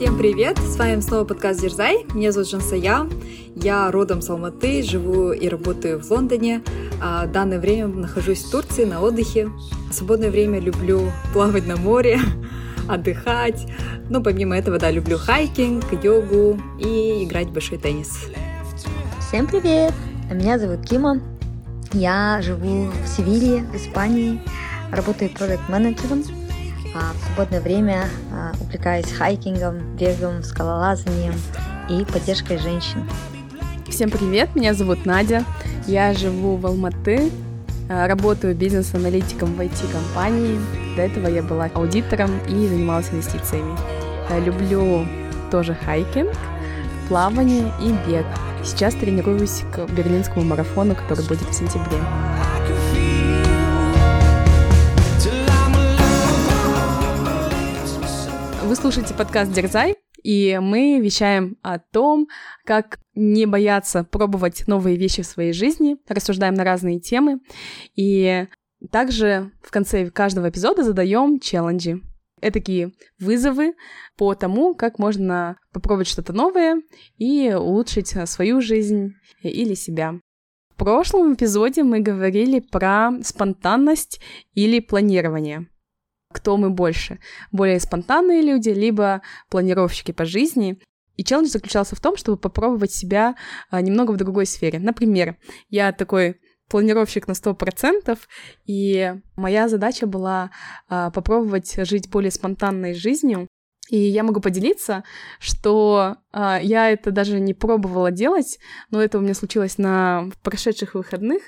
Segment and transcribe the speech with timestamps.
[0.00, 0.56] Всем привет!
[0.56, 2.06] С вами снова подкаст Дерзай.
[2.14, 3.06] Меня зовут Жансая.
[3.54, 6.62] Я родом с Алматы, живу и работаю в Лондоне.
[7.02, 9.50] А в данное время нахожусь в Турции на отдыхе.
[9.90, 12.18] В свободное время люблю плавать на море,
[12.88, 13.66] отдыхать.
[14.08, 18.20] Но помимо этого, да, люблю хайкинг, йогу и играть в большой теннис.
[19.28, 19.92] Всем привет!
[20.32, 21.20] Меня зовут Кима.
[21.92, 24.40] Я живу в Севилье, в Испании.
[24.92, 26.39] Работаю проект-менеджером а
[26.94, 31.34] в свободное время а, увлекаюсь хайкингом, бегом, скалолазанием
[31.88, 33.08] и поддержкой женщин.
[33.88, 35.44] Всем привет, меня зовут Надя,
[35.86, 37.30] я живу в Алматы,
[37.88, 40.58] а, работаю бизнес-аналитиком в IT-компании.
[40.96, 43.76] До этого я была аудитором и занималась инвестициями.
[44.44, 45.06] Люблю
[45.50, 46.32] тоже хайкинг,
[47.08, 48.26] плавание и бег.
[48.64, 51.98] Сейчас тренируюсь к берлинскому марафону, который будет в сентябре.
[58.70, 62.28] Вы слушаете подкаст «Дерзай», и мы вещаем о том,
[62.64, 67.40] как не бояться пробовать новые вещи в своей жизни, рассуждаем на разные темы,
[67.96, 68.46] и
[68.92, 72.00] также в конце каждого эпизода задаем челленджи.
[72.40, 73.74] Это такие вызовы
[74.16, 76.80] по тому, как можно попробовать что-то новое
[77.18, 80.20] и улучшить свою жизнь или себя.
[80.68, 84.20] В прошлом эпизоде мы говорили про спонтанность
[84.54, 85.66] или планирование
[86.32, 87.18] кто мы больше.
[87.52, 90.78] Более спонтанные люди, либо планировщики по жизни.
[91.16, 93.34] И челлендж заключался в том, чтобы попробовать себя
[93.68, 94.78] а, немного в другой сфере.
[94.78, 95.36] Например,
[95.68, 98.18] я такой планировщик на 100%,
[98.64, 100.50] и моя задача была
[100.88, 103.48] а, попробовать жить более спонтанной жизнью.
[103.90, 105.02] И я могу поделиться,
[105.40, 108.58] что а, я это даже не пробовала делать,
[108.90, 111.42] но это у меня случилось на прошедших выходных.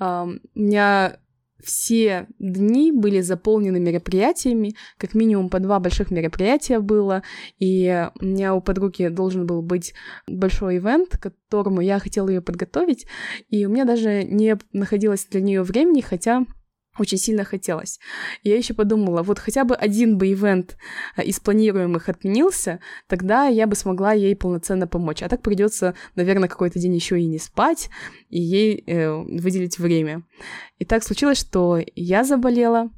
[0.00, 1.18] У меня
[1.62, 7.22] все дни были заполнены мероприятиями, как минимум по два больших мероприятия было,
[7.58, 9.94] и у меня у подруги должен был быть
[10.26, 13.06] большой ивент, к которому я хотела ее подготовить,
[13.48, 16.44] и у меня даже не находилось для нее времени, хотя
[16.98, 17.98] очень сильно хотелось.
[18.42, 20.76] Я еще подумала, вот хотя бы один бы ивент
[21.16, 25.22] а, из планируемых отменился, тогда я бы смогла ей полноценно помочь.
[25.22, 27.90] А так придется, наверное, какой-то день еще и не спать,
[28.28, 30.22] и ей э, выделить время.
[30.78, 32.90] И так случилось, что я заболела,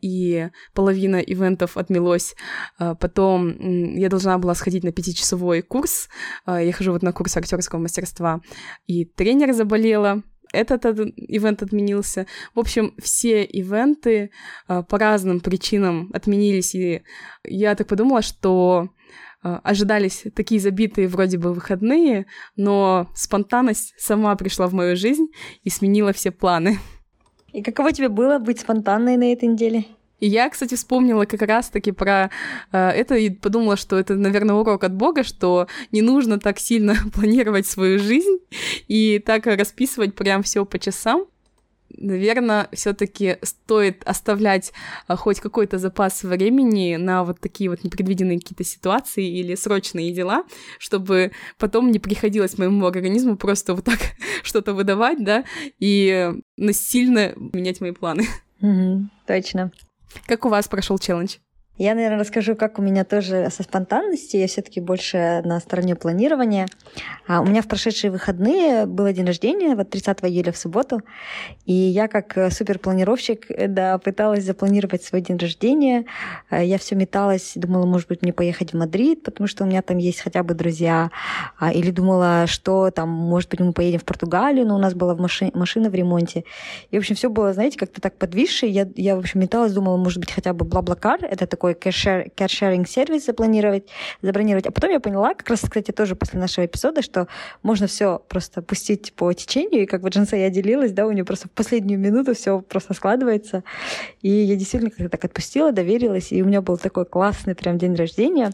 [0.00, 2.34] и половина ивентов отмелось.
[2.78, 6.08] А, потом я должна была сходить на пятичасовой курс.
[6.44, 8.40] А, я хожу вот на курс актерского мастерства.
[8.86, 10.22] И тренер заболела,
[10.52, 10.84] этот
[11.16, 12.26] ивент отменился.
[12.54, 14.30] В общем, все ивенты
[14.68, 17.02] э, по разным причинам отменились, и
[17.44, 18.88] я так подумала, что
[19.42, 22.26] э, ожидались такие забитые вроде бы выходные,
[22.56, 25.26] но спонтанность сама пришла в мою жизнь
[25.62, 26.78] и сменила все планы.
[27.52, 29.84] И каково тебе было быть спонтанной на этой неделе?
[30.20, 32.30] И я, кстати, вспомнила как раз-таки про
[32.72, 36.96] э, это и подумала, что это, наверное, урок от Бога, что не нужно так сильно
[37.14, 38.38] планировать свою жизнь
[38.88, 41.26] и так расписывать прям все по часам.
[41.98, 44.72] Наверное, все-таки стоит оставлять
[45.06, 50.44] а, хоть какой-то запас времени на вот такие вот непредвиденные какие-то ситуации или срочные дела,
[50.78, 53.98] чтобы потом не приходилось моему организму просто вот так
[54.42, 55.44] что-то выдавать, да,
[55.78, 58.26] и насильно менять мои планы.
[58.60, 59.70] Угу, точно.
[60.26, 61.36] Как у вас прошел челлендж?
[61.78, 64.40] Я, наверное, расскажу, как у меня тоже со спонтанностью.
[64.40, 66.68] Я все-таки больше на стороне планирования.
[67.26, 71.02] А у меня в прошедшие выходные был день рождения, вот 30 июля в субботу.
[71.66, 76.06] И я как э, суперпланировщик, э, да, пыталась запланировать свой день рождения.
[76.50, 79.82] Э, я все металась, думала, может быть, мне поехать в Мадрид, потому что у меня
[79.82, 81.10] там есть хотя бы друзья.
[81.58, 85.14] А, или думала, что там, может быть, мы поедем в Португалию, но у нас была
[85.14, 86.44] маши- машина в ремонте.
[86.90, 88.72] И, в общем, все было, знаете, как-то так подвисшее.
[88.72, 91.18] Я, я, в общем, металась, думала, может быть, хотя бы BlaBlaCar.
[91.22, 93.84] Это такой такой кэш-шеринг сервис запланировать,
[94.22, 94.66] забронировать.
[94.66, 97.26] А потом я поняла, как раз, кстати, тоже после нашего эпизода, что
[97.62, 101.24] можно все просто пустить по течению, и как бы Джинса я делилась, да, у нее
[101.24, 103.64] просто в последнюю минуту все просто складывается.
[104.22, 107.94] И я действительно как-то так отпустила, доверилась, и у меня был такой классный прям день
[107.94, 108.52] рождения.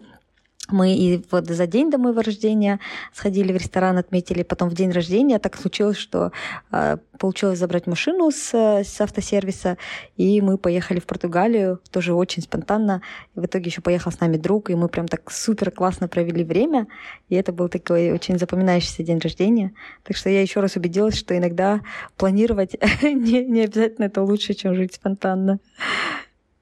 [0.73, 2.81] Мы и вот за день до моего рождения
[3.13, 4.43] сходили в ресторан, отметили.
[4.43, 6.33] Потом в день рождения так случилось, что
[6.71, 9.77] э, получилось забрать машину с, с автосервиса,
[10.17, 13.03] и мы поехали в Португалию, тоже очень спонтанно.
[13.37, 16.43] И в итоге еще поехал с нами друг, и мы прям так супер классно провели
[16.43, 16.87] время.
[17.29, 19.73] И это был такой очень запоминающийся день рождения.
[20.03, 21.81] Так что я еще раз убедилась, что иногда
[22.17, 25.59] планировать не, не обязательно это лучше, чем жить спонтанно.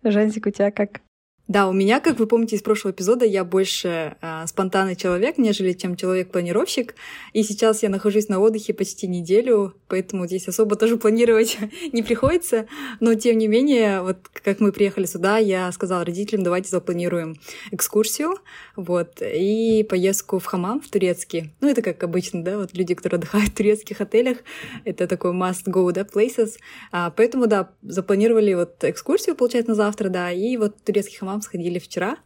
[0.02, 1.00] Жансик, у тебя как?
[1.50, 5.72] Да, у меня, как вы помните из прошлого эпизода, я больше э, спонтанный человек, нежели
[5.72, 6.94] чем человек-планировщик.
[7.32, 11.58] И сейчас я нахожусь на отдыхе почти неделю, поэтому здесь особо тоже планировать
[11.92, 12.66] не приходится.
[13.00, 17.34] Но тем не менее, вот как мы приехали сюда, я сказала родителям, давайте запланируем
[17.72, 18.36] экскурсию,
[18.76, 21.52] вот, и поездку в хамам в турецкий.
[21.60, 24.38] Ну, это как обычно, да, вот люди, которые отдыхают в турецких отелях,
[24.84, 26.58] это такой must go, да, places.
[26.92, 31.42] А, поэтому, да, запланировали вот экскурсию, получается, на завтра, да, и вот турецкий хамам нам
[31.42, 32.16] сходили вчера.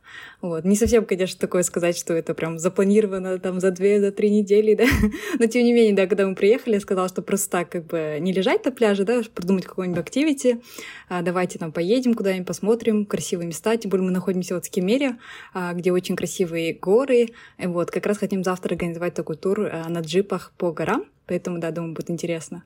[0.40, 0.64] Вот.
[0.64, 4.74] Не совсем, конечно, такое сказать, что это прям запланировано там за две, за три недели,
[4.74, 4.84] да.
[5.38, 8.18] Но тем не менее, да, когда мы приехали, я сказала, что просто так как бы
[8.20, 10.60] не лежать на пляже, да, придумать какой-нибудь активити,
[11.08, 15.16] а, давайте там поедем куда-нибудь, посмотрим красивые места, тем более мы находимся вот в Кемере,
[15.52, 17.28] а, где очень красивые горы,
[17.58, 21.58] и вот как раз хотим завтра организовать такой тур а, на джипах по горам, поэтому,
[21.58, 22.64] да, думаю, будет интересно.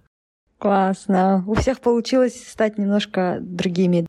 [0.59, 1.45] Классно.
[1.47, 4.08] У всех получилось стать немножко другими.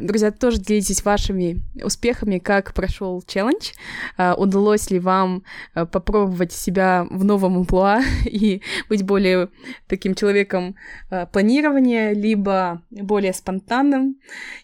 [0.00, 3.72] Друзья, тоже делитесь вашими успехами, как прошел челлендж,
[4.16, 5.44] а, удалось ли вам
[5.74, 9.50] а, попробовать себя в новом амплуа и быть более
[9.88, 10.74] таким человеком
[11.10, 14.16] а, планирования, либо более спонтанным.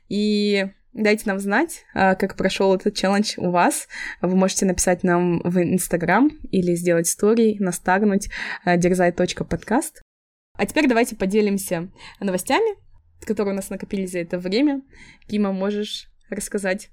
[0.08, 3.88] И дайте нам знать, как прошел этот челлендж у вас.
[4.22, 8.30] Вы можете написать нам в Инстаграм или сделать стори, настагнуть
[8.64, 10.00] дерзай.подкаст.
[10.54, 11.90] А теперь давайте поделимся
[12.20, 12.85] новостями,
[13.20, 14.82] которые у нас накопились за это время.
[15.28, 16.90] Кима, можешь рассказать?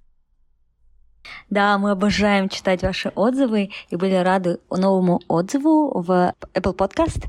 [1.49, 7.25] Да, мы обожаем читать ваши отзывы и были рады новому отзыву в Apple Podcast.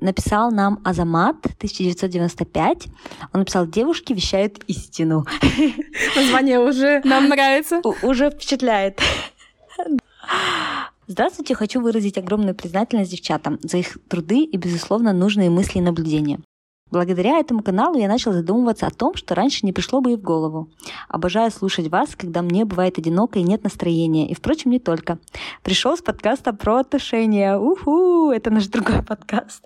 [0.00, 2.86] Написал нам Азамат 1995.
[3.32, 5.24] Он написал «Девушки вещают истину».
[6.16, 7.80] Название уже нам нравится.
[8.02, 9.00] Уже впечатляет.
[11.08, 16.40] Здравствуйте, хочу выразить огромную признательность девчатам за их труды и, безусловно, нужные мысли и наблюдения.
[16.90, 20.22] Благодаря этому каналу я начал задумываться о том, что раньше не пришло бы и в
[20.22, 20.70] голову.
[21.08, 24.28] Обожаю слушать вас, когда мне бывает одиноко и нет настроения.
[24.28, 25.18] И, впрочем, не только.
[25.62, 27.58] Пришел с подкаста про отношения.
[27.58, 28.30] Уху!
[28.30, 29.64] Это наш другой подкаст.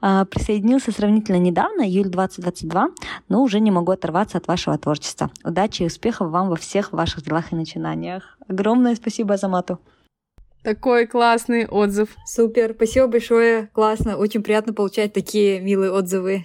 [0.00, 2.88] А, присоединился сравнительно недавно, июль 2022,
[3.28, 5.30] но уже не могу оторваться от вашего творчества.
[5.44, 8.36] Удачи и успехов вам во всех ваших делах и начинаниях.
[8.48, 9.78] Огромное спасибо Азамату.
[10.66, 12.16] Такой классный отзыв.
[12.26, 16.44] Супер, спасибо большое, классно, очень приятно получать такие милые отзывы.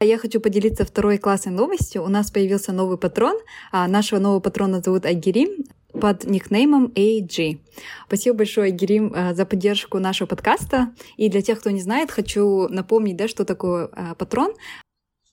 [0.00, 2.02] Я хочу поделиться второй классной новостью.
[2.02, 3.36] У нас появился новый патрон.
[3.70, 7.58] А нашего нового патрона зовут Айгерим под никнеймом AG.
[8.06, 10.94] Спасибо большое, Айгерим, э, за поддержку нашего подкаста.
[11.18, 14.54] И для тех, кто не знает, хочу напомнить, да, что такое э, патрон.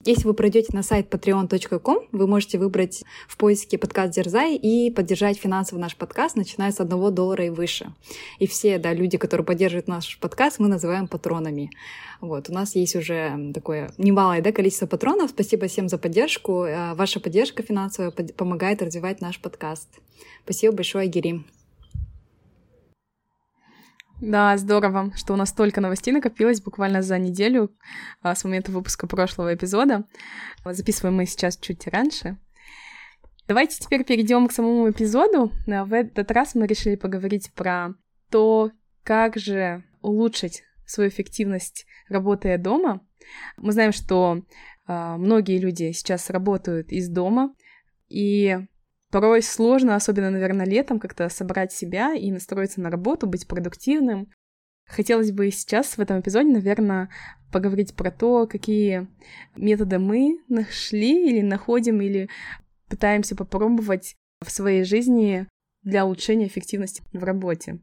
[0.04, 5.38] Если вы пройдете на сайт patreon.com, вы можете выбрать в поиске подкаст Дерзай и поддержать
[5.38, 7.92] финансово наш подкаст, начиная с одного доллара и выше.
[8.38, 11.70] И все да, люди, которые поддерживают наш подкаст, мы называем патронами.
[12.20, 15.30] Вот, у нас есть уже такое немалое да, количество патронов.
[15.30, 16.62] Спасибо всем за поддержку.
[16.62, 19.88] Э, ваша поддержка финансовая помогает развивать наш подкаст.
[20.44, 21.44] Спасибо большое, Агирим.
[24.20, 27.70] Да, здорово, что у нас столько новостей накопилось буквально за неделю
[28.20, 30.04] а, с момента выпуска прошлого эпизода.
[30.64, 32.36] Записываем мы сейчас чуть раньше.
[33.46, 35.52] Давайте теперь перейдем к самому эпизоду.
[35.66, 37.94] В этот раз мы решили поговорить про
[38.28, 38.72] то,
[39.04, 43.00] как же улучшить свою эффективность, работая дома.
[43.56, 44.42] Мы знаем, что
[44.86, 47.54] э, многие люди сейчас работают из дома,
[48.08, 48.58] и
[49.10, 54.30] Порой сложно, особенно, наверное, летом, как-то собрать себя и настроиться на работу, быть продуктивным.
[54.86, 57.08] Хотелось бы сейчас в этом эпизоде, наверное,
[57.50, 59.08] поговорить про то, какие
[59.56, 62.28] методы мы нашли или находим, или
[62.88, 64.14] пытаемся попробовать
[64.44, 65.46] в своей жизни
[65.82, 67.80] для улучшения эффективности в работе.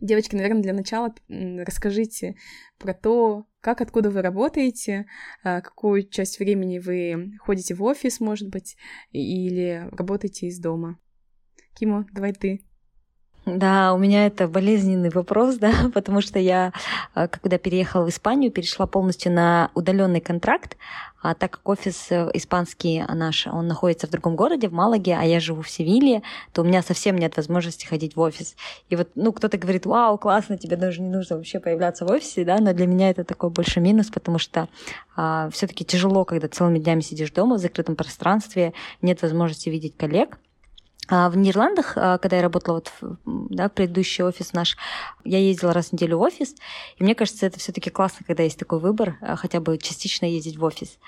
[0.00, 2.36] Девочки, наверное, для начала расскажите
[2.78, 5.06] про то, как, откуда вы работаете,
[5.42, 8.76] а, какую часть времени вы ходите в офис, может быть,
[9.10, 10.98] или работаете из дома.
[11.74, 12.64] Кимо, давай ты.
[13.46, 16.72] Да, у меня это болезненный вопрос, да, потому что я,
[17.14, 20.76] э, когда переехала в Испанию, перешла полностью на удаленный контракт,
[21.22, 25.24] а так как офис э, испанский наш, он находится в другом городе, в Малаге, а
[25.24, 28.56] я живу в Севилье, то у меня совсем нет возможности ходить в офис.
[28.90, 32.44] И вот, ну, кто-то говорит, вау, классно, тебе даже не нужно вообще появляться в офисе,
[32.44, 34.68] да, но для меня это такой больше минус, потому что
[35.16, 40.38] а, все-таки тяжело, когда целыми днями сидишь дома в закрытом пространстве, нет возможности видеть коллег.
[41.10, 42.92] А в Нидерландах, а, когда я работала вот
[43.26, 44.76] да, предыдущий офис наш,
[45.24, 46.54] я ездила раз в неделю в офис,
[46.96, 50.56] и мне кажется, это все-таки классно, когда есть такой выбор, а, хотя бы частично ездить
[50.56, 50.98] в офис.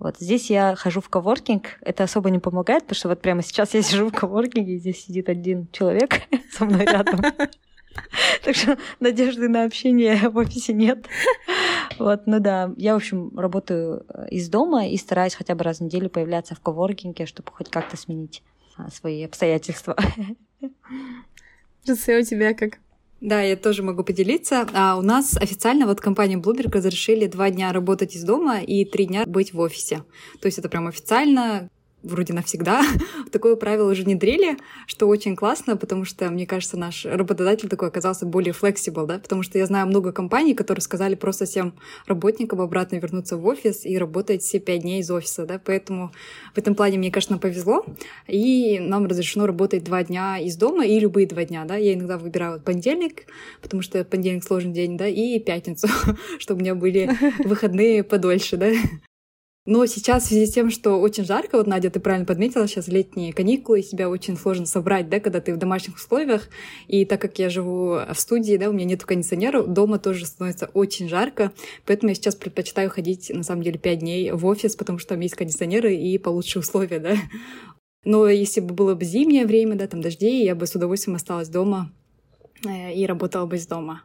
[0.00, 3.74] Вот здесь я хожу в коворкинг, это особо не помогает, потому что вот прямо сейчас
[3.74, 7.22] я сижу в коворкинге, и здесь сидит один человек со мной рядом.
[8.42, 11.06] Так что надежды на общение в офисе нет.
[12.00, 15.82] Вот, ну да, я, в общем, работаю из дома и стараюсь хотя бы раз в
[15.82, 18.42] неделю появляться в коворкинге, чтобы хоть как-то сменить
[18.92, 19.96] свои обстоятельства.
[21.86, 22.78] Жусе, у тебя как?
[23.20, 24.66] Да, я тоже могу поделиться.
[24.74, 29.06] А у нас официально вот компания Bloomberg разрешили два дня работать из дома и три
[29.06, 30.04] дня быть в офисе.
[30.40, 31.70] То есть это прям официально
[32.04, 32.82] вроде навсегда.
[33.32, 34.56] Такое правило уже внедрили,
[34.86, 39.42] что очень классно, потому что, мне кажется, наш работодатель такой оказался более flexible, да, потому
[39.42, 41.74] что я знаю много компаний, которые сказали просто всем
[42.06, 46.12] работникам обратно вернуться в офис и работать все пять дней из офиса, да, поэтому
[46.54, 47.84] в этом плане мне, конечно, повезло,
[48.26, 52.18] и нам разрешено работать два дня из дома и любые два дня, да, я иногда
[52.18, 53.26] выбираю понедельник,
[53.62, 55.88] потому что понедельник сложный день, да, и пятницу,
[56.38, 57.10] чтобы у меня были
[57.44, 58.70] выходные подольше, да,
[59.66, 62.88] но сейчас в связи с тем, что очень жарко, вот, Надя, ты правильно подметила, сейчас
[62.88, 66.48] летние каникулы, себя очень сложно собрать, да, когда ты в домашних условиях.
[66.86, 70.66] И так как я живу в студии, да, у меня нет кондиционера, дома тоже становится
[70.74, 71.52] очень жарко,
[71.86, 75.20] поэтому я сейчас предпочитаю ходить, на самом деле, пять дней в офис, потому что там
[75.20, 77.16] есть кондиционеры и получше условия, да.
[78.04, 81.48] Но если бы было бы зимнее время, да, там дожди, я бы с удовольствием осталась
[81.48, 81.90] дома
[82.66, 84.02] э, и работала бы из дома.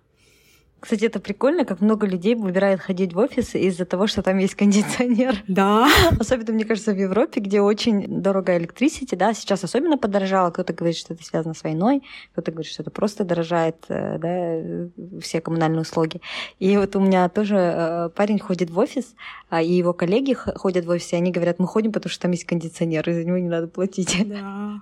[0.79, 4.55] Кстати, это прикольно, как много людей выбирают ходить в офис из-за того, что там есть
[4.55, 5.35] кондиционер.
[5.47, 5.89] Да.
[6.19, 10.51] Особенно, мне кажется, в Европе, где очень дорого электричество, да, сейчас особенно подорожало.
[10.51, 15.19] Кто-то говорит, что это связано с войной, кто-то говорит, что это просто дорожает, э, да,
[15.21, 16.21] все коммунальные услуги.
[16.59, 19.15] И вот у меня тоже э, парень ходит в офис,
[19.49, 22.31] а, и его коллеги ходят в офис, и они говорят, мы ходим, потому что там
[22.31, 24.15] есть кондиционер, и за него не надо платить.
[24.27, 24.81] Да.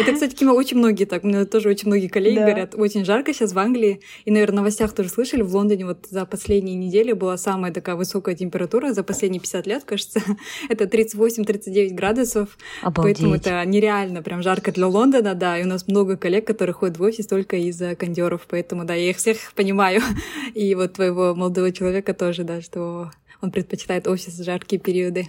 [0.00, 1.24] Это, кстати, Кима, очень многие так.
[1.24, 2.42] У меня тоже очень многие коллеги да.
[2.42, 4.00] говорят, очень жарко сейчас в Англии.
[4.24, 7.96] И, наверное, в новостях тоже слышали, в Лондоне вот за последние недели была самая такая
[7.96, 10.20] высокая температура за последние 50 лет, кажется.
[10.68, 12.56] это 38-39 градусов.
[12.82, 13.18] Обалдеть.
[13.18, 15.58] Поэтому это нереально прям жарко для Лондона, да.
[15.58, 18.46] И у нас много коллег, которые ходят в офис только из-за кондеров.
[18.48, 20.00] Поэтому, да, я их всех понимаю.
[20.54, 25.28] И вот твоего молодого человека тоже, да, что он предпочитает офис в жаркие периоды.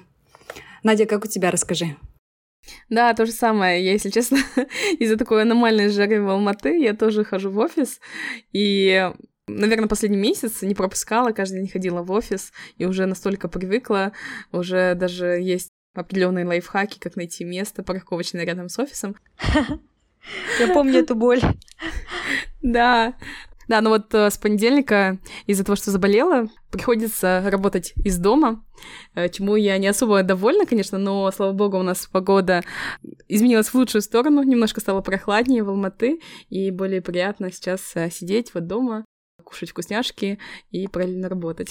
[0.84, 1.96] Надя, как у тебя, расскажи.
[2.90, 3.84] Да, то же самое.
[3.84, 4.40] Я, если честно,
[5.00, 8.00] из-за такой аномальной жары в Алматы, я тоже хожу в офис,
[8.52, 9.12] и
[9.48, 14.12] Наверное, последний месяц не пропускала, каждый день ходила в офис и уже настолько привыкла,
[14.52, 19.16] уже даже есть определенные лайфхаки, как найти место парковочное рядом с офисом.
[20.60, 21.42] Я помню эту боль.
[22.62, 23.14] Да,
[23.68, 28.64] да, ну вот э, с понедельника из-за того, что заболела, приходится работать из дома,
[29.16, 32.64] э, чему я не особо довольна, конечно, но, слава богу, у нас погода
[33.28, 36.20] изменилась в лучшую сторону, немножко стало прохладнее в Алматы,
[36.50, 39.06] и более приятно сейчас э, сидеть вот дома,
[39.44, 40.40] кушать вкусняшки
[40.72, 41.70] и параллельно работать.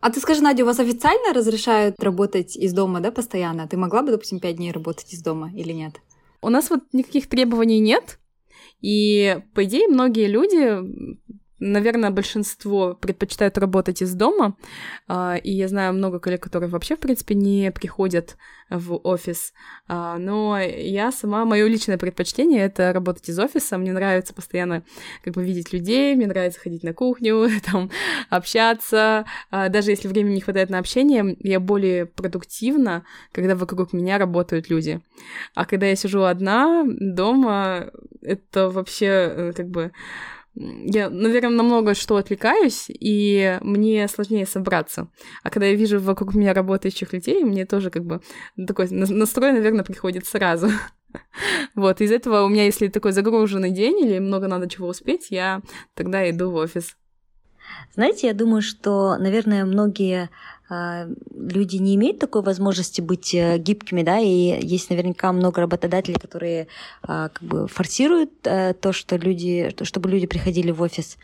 [0.00, 3.66] А ты скажи, Надя, у вас официально разрешают работать из дома, да, постоянно?
[3.66, 6.00] Ты могла бы, допустим, пять дней работать из дома или нет?
[6.42, 8.20] У нас вот никаких требований нет,
[8.80, 11.18] и, по идее, многие люди
[11.58, 14.56] наверное, большинство предпочитают работать из дома,
[15.08, 18.36] а, и я знаю много коллег, которые вообще, в принципе, не приходят
[18.68, 19.52] в офис,
[19.86, 24.82] а, но я сама, мое личное предпочтение— это работать из офиса, мне нравится постоянно
[25.24, 27.90] как бы видеть людей, мне нравится ходить на кухню, там,
[28.28, 34.18] общаться, а, даже если времени не хватает на общение, я более продуктивна, когда вокруг меня
[34.18, 35.00] работают люди,
[35.54, 39.92] а когда я сижу одна дома, это вообще э, как бы
[40.56, 45.08] я, наверное, на много что отвлекаюсь, и мне сложнее собраться.
[45.42, 48.22] А когда я вижу вокруг меня работающих людей, мне тоже как бы
[48.66, 50.68] такой настрой, наверное, приходит сразу.
[51.74, 55.62] Вот, из этого у меня, если такой загруженный день или много надо чего успеть, я
[55.94, 56.94] тогда иду в офис.
[57.94, 60.28] Знаете, я думаю, что, наверное, многие
[60.68, 66.66] люди не имеют такой возможности быть э, гибкими, да, и есть наверняка много работодателей, которые
[67.02, 71.18] а, как бы форсируют э, то, что люди, чтобы люди приходили в офис.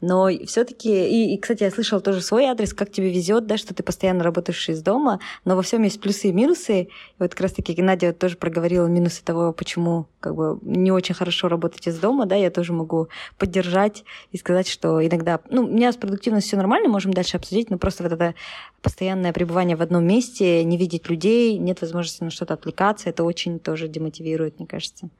[0.00, 3.72] Но все-таки, и, и, кстати, я слышала тоже свой адрес, как тебе везет, да, что
[3.72, 6.82] ты постоянно работаешь из дома, но во всем есть плюсы и минусы.
[6.82, 6.88] И
[7.20, 11.86] вот как раз-таки Надя тоже проговорила минусы того, почему как бы не очень хорошо работать
[11.86, 15.96] из дома, да, я тоже могу поддержать и сказать, что иногда, ну, у меня с
[15.96, 18.34] продуктивностью все нормально, можем дальше обсудить, но просто вот это
[18.82, 23.58] постоянное пребывание в одном месте, не видеть людей, нет возможности на что-то отвлекаться, это очень
[23.58, 25.10] тоже демотивирует, мне кажется.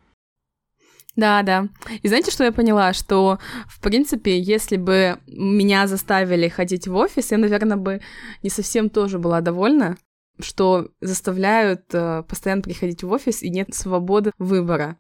[1.17, 1.69] Да, да.
[2.03, 2.93] И знаете, что я поняла?
[2.93, 8.00] Что, в принципе, если бы меня заставили ходить в офис, я, наверное, бы
[8.45, 9.99] не совсем тоже была довольна,
[10.38, 14.97] что заставляют э, постоянно приходить в офис и нет свободы выбора.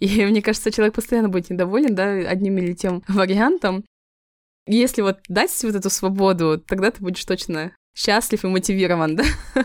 [0.00, 3.84] И мне кажется, человек постоянно будет недоволен, да, одним или тем вариантом.
[4.66, 9.24] Если вот дать вот эту свободу, тогда ты будешь точно счастлив и мотивирован, да?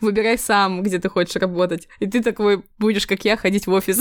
[0.00, 1.88] Выбирай сам, где ты хочешь работать.
[2.00, 4.00] И ты такой будешь, как я, ходить в офис.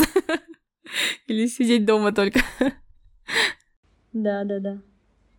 [1.28, 2.42] Или сидеть дома только.
[4.14, 4.82] Да, да, да.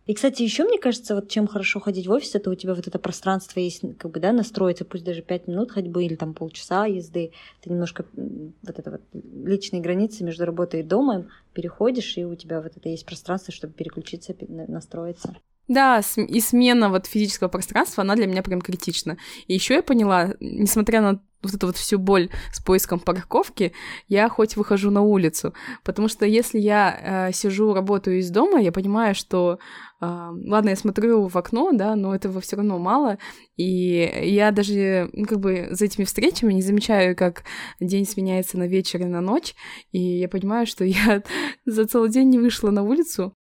[0.09, 2.87] И, кстати, еще мне кажется, вот чем хорошо ходить в офис, это у тебя вот
[2.87, 6.87] это пространство есть, как бы, да, настроиться, пусть даже пять минут ходьбы или там полчаса
[6.87, 7.31] езды,
[7.61, 12.59] ты немножко вот это вот личные границы между работой и домом переходишь, и у тебя
[12.59, 15.37] вот это есть пространство, чтобы переключиться, настроиться.
[15.69, 19.17] Да, и смена вот физического пространства, она для меня прям критична.
[19.45, 23.71] И еще я поняла, несмотря на вот эту вот всю боль с поиском парковки,
[24.07, 25.53] я хоть выхожу на улицу.
[25.83, 29.59] Потому что если я э, сижу, работаю из дома, я понимаю, что
[30.01, 33.19] э, ладно, я смотрю в окно, да, но этого все равно мало.
[33.55, 37.43] И я даже ну, как бы за этими встречами не замечаю, как
[37.79, 39.53] день сменяется на вечер и на ночь.
[39.91, 41.21] И я понимаю, что я
[41.65, 43.35] за целый день не вышла на улицу,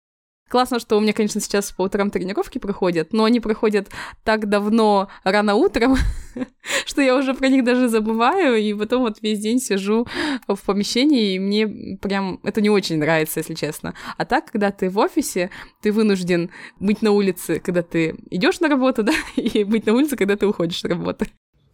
[0.49, 3.89] Классно, что у меня, конечно, сейчас по утрам тренировки проходят, но они проходят
[4.23, 5.97] так давно рано утром,
[6.85, 10.07] что я уже про них даже забываю, и потом вот весь день сижу
[10.47, 13.93] в помещении, и мне прям это не очень нравится, если честно.
[14.17, 15.49] А так, когда ты в офисе,
[15.81, 16.49] ты вынужден
[16.79, 20.47] быть на улице, когда ты идешь на работу, да, и быть на улице, когда ты
[20.47, 21.27] уходишь с работы.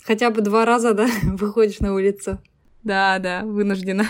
[0.04, 2.40] Хотя бы два раза, да, выходишь на улицу.
[2.84, 4.06] Да, да, вынуждена.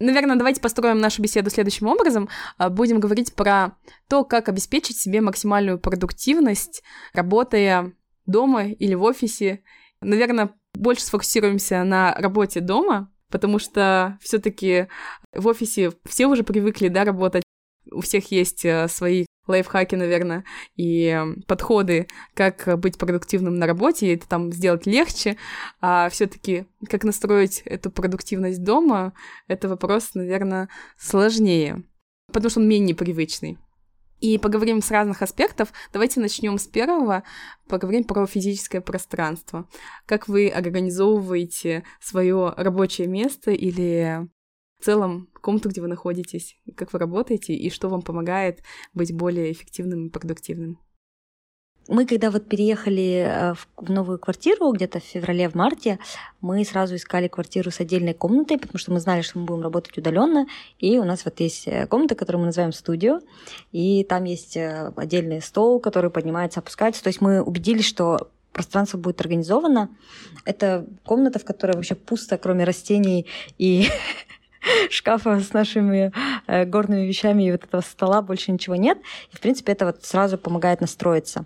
[0.00, 2.28] Наверное, давайте построим нашу беседу следующим образом.
[2.56, 3.76] А, будем говорить про
[4.08, 7.92] то, как обеспечить себе максимальную продуктивность, работая
[8.26, 9.62] дома или в офисе.
[10.00, 14.86] Наверное, больше сфокусируемся на работе дома, потому что все-таки
[15.34, 17.42] в офисе все уже привыкли да, работать.
[17.90, 20.44] У всех есть э, свои лайфхаки, наверное,
[20.76, 25.36] и подходы, как быть продуктивным на работе, и это там сделать легче,
[25.80, 29.14] а все-таки как настроить эту продуктивность дома,
[29.48, 31.82] это вопрос, наверное, сложнее,
[32.32, 33.58] потому что он менее привычный.
[34.20, 35.72] И поговорим с разных аспектов.
[35.92, 37.22] Давайте начнем с первого.
[37.68, 39.68] Поговорим про физическое пространство.
[40.06, 44.28] Как вы организовываете свое рабочее место или
[44.78, 48.62] в целом комнату, где вы находитесь, как вы работаете и что вам помогает
[48.94, 50.78] быть более эффективным и продуктивным.
[51.88, 55.98] Мы, когда вот переехали э, в новую квартиру где-то в феврале, в марте,
[56.42, 59.96] мы сразу искали квартиру с отдельной комнатой, потому что мы знали, что мы будем работать
[59.96, 60.46] удаленно.
[60.78, 63.20] И у нас вот есть э, комната, которую мы называем студио,
[63.72, 67.02] и там есть э, отдельный стол, который поднимается, опускается.
[67.02, 69.88] То есть мы убедились, что пространство будет организовано.
[70.44, 73.86] Это комната, в которой вообще пусто, кроме растений и
[74.90, 76.12] шкафа с нашими
[76.46, 78.98] э, горными вещами и вот этого стола больше ничего нет.
[79.32, 81.44] И, в принципе, это вот сразу помогает настроиться.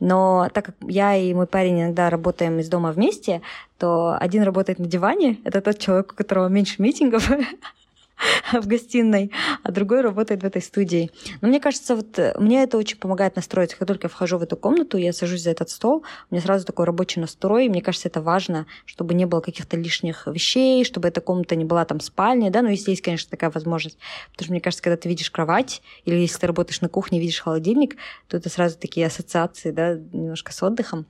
[0.00, 3.42] Но так как я и мой парень иногда работаем из дома вместе,
[3.78, 7.30] то один работает на диване, это тот человек, у которого меньше митингов,
[8.52, 9.30] в гостиной,
[9.62, 11.10] а другой работает в этой студии.
[11.40, 13.76] Но мне кажется, вот э, мне это очень помогает настроиться.
[13.76, 16.64] Как только я вхожу в эту комнату, я сажусь за этот стол, у меня сразу
[16.64, 17.68] такой рабочий настрой.
[17.68, 21.84] Мне кажется, это важно, чтобы не было каких-то лишних вещей, чтобы эта комната не была
[21.84, 23.98] там спальней, да, но если есть, конечно, такая возможность.
[24.32, 27.40] Потому что мне кажется, когда ты видишь кровать, или если ты работаешь на кухне, видишь
[27.40, 27.96] холодильник,
[28.28, 31.06] то это сразу такие ассоциации, да, немножко с отдыхом.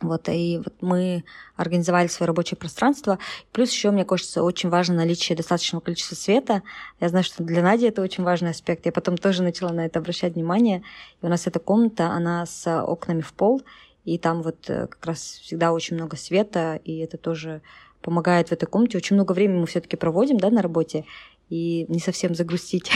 [0.00, 1.24] Вот, и вот мы
[1.56, 3.18] организовали свое рабочее пространство.
[3.52, 6.62] Плюс еще, мне кажется, очень важно наличие достаточного количества света.
[7.00, 8.86] Я знаю, что для Нади это очень важный аспект.
[8.86, 10.82] Я потом тоже начала на это обращать внимание.
[11.22, 13.62] И у нас эта комната, она с окнами в пол,
[14.06, 17.60] и там вот э, как раз всегда очень много света, и это тоже
[18.00, 18.96] помогает в этой комнате.
[18.96, 21.04] Очень много времени мы все-таки проводим, да, на работе,
[21.50, 22.90] и не совсем загрустить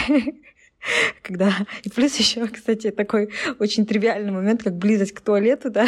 [1.22, 1.52] когда...
[1.82, 5.86] И плюс еще, кстати, такой очень тривиальный момент, как близость к туалету, да,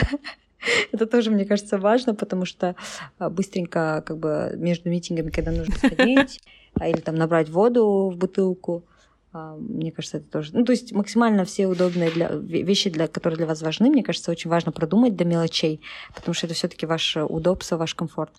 [0.92, 2.76] Это тоже, мне кажется, важно, потому что
[3.18, 6.40] а, быстренько как бы между митингами, когда нужно сходить,
[6.74, 8.84] а, или там набрать воду в бутылку,
[9.32, 10.50] а, мне кажется, это тоже...
[10.54, 12.28] Ну, то есть максимально все удобные для...
[12.28, 13.06] вещи, для...
[13.06, 15.80] которые для вас важны, мне кажется, очень важно продумать до мелочей,
[16.14, 18.32] потому что это все таки ваше удобство, ваш комфорт.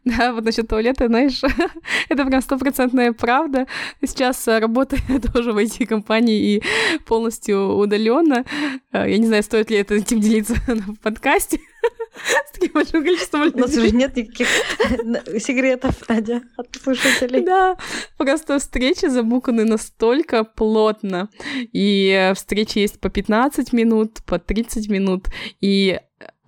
[0.04, 1.42] Да, вот насчет туалета, знаешь,
[2.08, 3.66] это прям стопроцентная правда.
[4.04, 6.62] Сейчас э, работаю тоже в IT-компании и
[7.06, 8.44] полностью удаленно.
[8.92, 11.60] Э, я не знаю, стоит ли это этим делиться в подкасте
[12.48, 13.62] с таким большим количеством людей.
[13.62, 14.48] У нас уже нет никаких
[15.40, 17.42] секретов, Надя, от слушателей.
[17.42, 17.76] Да,
[18.16, 21.28] просто встречи забуканы настолько плотно.
[21.72, 25.28] И встречи есть по 15 минут, по 30 минут.
[25.60, 26.00] И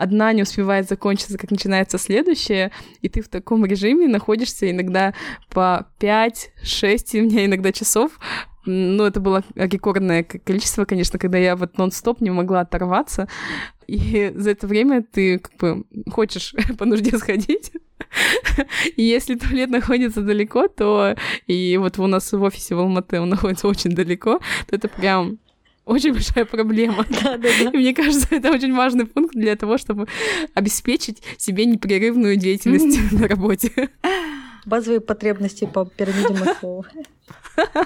[0.02, 5.14] одна не успевает закончиться, как начинается следующая, и ты в таком режиме находишься иногда
[5.48, 8.18] по 5-6, у меня иногда часов,
[8.64, 13.28] ну, это было рекордное количество, конечно, когда я вот нон-стоп не могла оторваться.
[13.88, 17.72] И за это время ты как бы хочешь по нужде сходить.
[18.96, 21.14] И если туалет находится далеко, то
[21.46, 25.38] и вот у нас в офисе в Алматы он находится очень далеко, то это прям
[25.85, 27.07] очень большая проблема.
[27.23, 27.71] Да, да, да.
[27.71, 30.07] И мне кажется, это очень важный пункт для того, чтобы
[30.55, 33.90] обеспечить себе непрерывную деятельность на работе.
[34.64, 36.85] Базовые потребности по пирамиде Маслоу.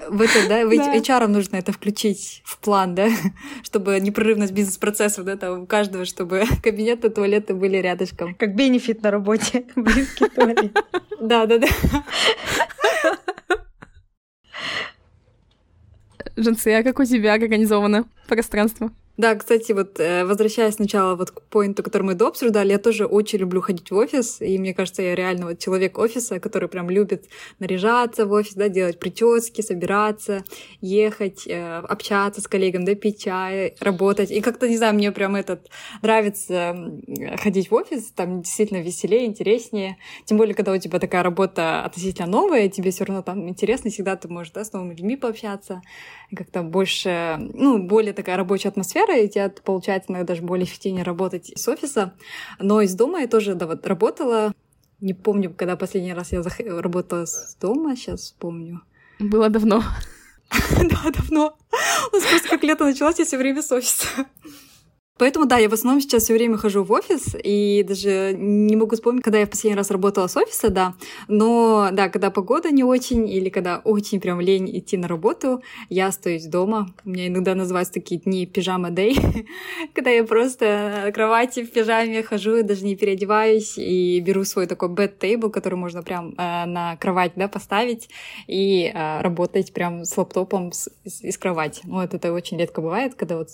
[0.08, 3.08] В это, да, в HR нужно это включить в план, да,
[3.62, 8.34] чтобы непрерывность бизнес-процессов, да, там у каждого, чтобы кабинеты, туалеты были рядышком.
[8.34, 10.72] Как бенефит на работе, близкий туалет.
[11.20, 11.68] Да, да, да.
[16.36, 18.90] Женцы, а как у тебя организовано пространство?
[19.16, 23.06] Да, кстати, вот э, возвращаясь сначала вот к поинту, который мы до обсуждали, я тоже
[23.06, 26.90] очень люблю ходить в офис, и мне кажется, я реально вот человек офиса, который прям
[26.90, 27.24] любит
[27.58, 30.44] наряжаться в офис, да, делать прически, собираться,
[30.82, 34.30] ехать, э, общаться с коллегами, да, пить чай, работать.
[34.30, 35.70] И как-то, не знаю, мне прям этот
[36.02, 36.76] нравится
[37.38, 39.96] ходить в офис, там действительно веселее, интереснее.
[40.26, 44.16] Тем более, когда у тебя такая работа относительно новая, тебе все равно там интересно, всегда
[44.16, 45.80] ты можешь, да, с новыми людьми пообщаться,
[46.34, 51.04] как-то больше, ну, более такая рабочая атмосфера, атмосфера, и тебе получается иногда даже более эффективнее
[51.04, 52.14] работать с офиса.
[52.58, 54.52] Но из дома я тоже да, вот, работала.
[55.00, 56.58] Не помню, когда последний раз я зах...
[56.60, 58.82] работала с дома, сейчас вспомню.
[59.18, 59.82] Было давно.
[60.78, 61.56] Да, давно.
[62.12, 64.06] У нас просто как лето началось, я все время с офиса.
[65.18, 68.96] Поэтому, да, я в основном сейчас все время хожу в офис, и даже не могу
[68.96, 70.94] вспомнить, когда я в последний раз работала с офиса, да.
[71.26, 76.08] Но, да, когда погода не очень, или когда очень прям лень идти на работу, я
[76.08, 76.88] остаюсь дома.
[77.06, 79.16] У меня иногда называются такие дни пижама дей,
[79.94, 84.90] когда я просто на кровати в пижаме хожу, даже не переодеваюсь, и беру свой такой
[84.90, 88.10] bed table, который можно прям э, на кровать, да, поставить,
[88.46, 91.80] и э, работать прям с лаптопом с, с, из кровати.
[91.84, 93.48] Вот это очень редко бывает, когда вот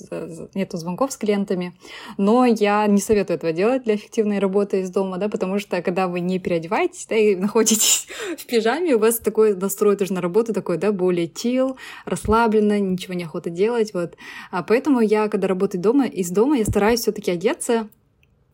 [0.55, 1.75] нету звонков с клиентом, клиентами.
[2.19, 6.09] Но я не советую этого делать для эффективной работы из дома, да, потому что когда
[6.09, 10.53] вы не переодеваетесь, да, и находитесь в пижаме, у вас такой настрой тоже на работу
[10.53, 14.17] такой, да, более chill, расслабленно, ничего не охота делать, вот.
[14.51, 17.89] А поэтому я, когда работаю дома, из дома, я стараюсь все таки одеться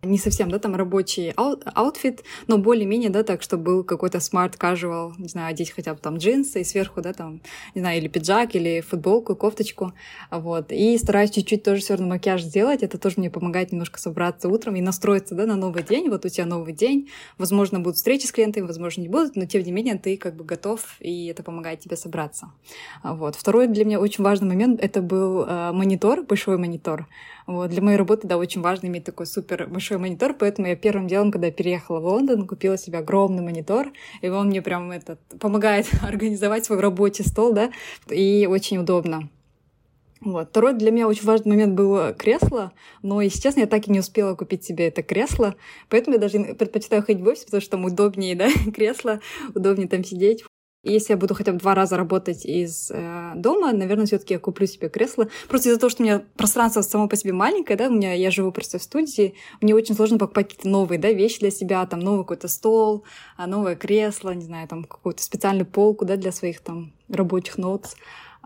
[0.02, 4.56] не совсем, да, там рабочий out, outfit, но более-менее, да, так, чтобы был какой-то smart
[4.56, 7.40] casual, не знаю, одеть хотя бы там джинсы и сверху, да, там,
[7.74, 9.92] не знаю, или пиджак, или футболку, кофточку,
[10.30, 10.70] вот.
[10.70, 14.76] И стараюсь чуть-чуть тоже все равно макияж сделать, это тоже мне помогает немножко собраться утром
[14.76, 18.32] и настроиться, да, на новый день, вот у тебя новый день, возможно, будут встречи с
[18.32, 21.80] клиентами, возможно, не будут, но тем не менее ты как бы готов, и это помогает
[21.80, 22.52] тебе собраться.
[23.02, 23.34] Вот.
[23.34, 27.06] Второй для меня очень важный момент, это был э, монитор, большой монитор,
[27.48, 27.70] вот.
[27.70, 31.32] Для моей работы, да, очень важно иметь такой супер большой монитор, поэтому я первым делом,
[31.32, 36.66] когда переехала в Лондон, купила себе огромный монитор, и он мне прям этот, помогает организовать
[36.66, 37.70] свой рабочий стол, да,
[38.10, 39.30] и очень удобно.
[40.20, 40.50] Вот.
[40.50, 44.00] Второй для меня очень важный момент было кресло, но, если честно, я так и не
[44.00, 45.54] успела купить себе это кресло,
[45.88, 49.20] поэтому я даже предпочитаю ходить в офис, потому что там удобнее, да, кресло,
[49.54, 50.44] удобнее там сидеть,
[50.92, 54.66] если я буду хотя бы два раза работать из э, дома, наверное, все-таки я куплю
[54.66, 55.28] себе кресло.
[55.48, 58.30] Просто из-за того, что у меня пространство само по себе маленькое, да, у меня я
[58.30, 62.00] живу просто в студии, мне очень сложно покупать какие-то новые, да, вещи для себя, там
[62.00, 63.04] новый какой-то стол,
[63.36, 67.86] а новое кресло, не знаю, там какую-то специальную полку, да, для своих там рабочих нот.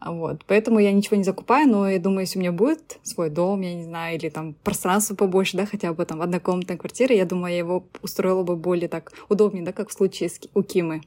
[0.05, 0.45] Вот.
[0.47, 3.75] Поэтому я ничего не закупаю, но я думаю, если у меня будет свой дом, я
[3.75, 7.59] не знаю, или там пространство побольше, да, хотя бы там однокомнатная квартира, я думаю, я
[7.59, 11.03] его устроила бы более так удобнее, да, как в случае с, у Кимы.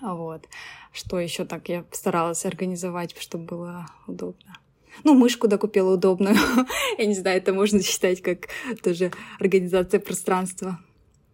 [0.00, 0.46] Вот.
[0.92, 4.58] Что еще так я старалась организовать, чтобы было удобно.
[5.04, 6.36] Ну, мышку докупила удобную.
[6.98, 8.48] я не знаю, это можно считать как
[8.82, 10.78] тоже организация пространства.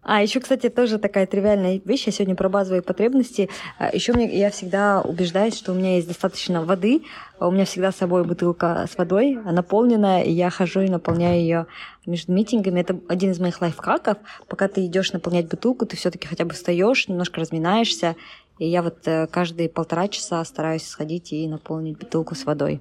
[0.07, 2.05] А еще, кстати, тоже такая тривиальная вещь.
[2.05, 3.49] Я сегодня про базовые потребности.
[3.79, 7.03] А, еще мне, я всегда убеждаюсь, что у меня есть достаточно воды.
[7.41, 11.67] У меня всегда с собой бутылка с водой, наполненная, и я хожу и наполняю ее
[12.05, 12.81] между митингами.
[12.81, 14.19] Это один из моих лайфхаков.
[14.47, 18.15] Пока ты идешь наполнять бутылку, ты все-таки хотя бы встаешь, немножко разминаешься,
[18.59, 22.81] и я вот э, каждые полтора часа стараюсь сходить и наполнить бутылку с водой.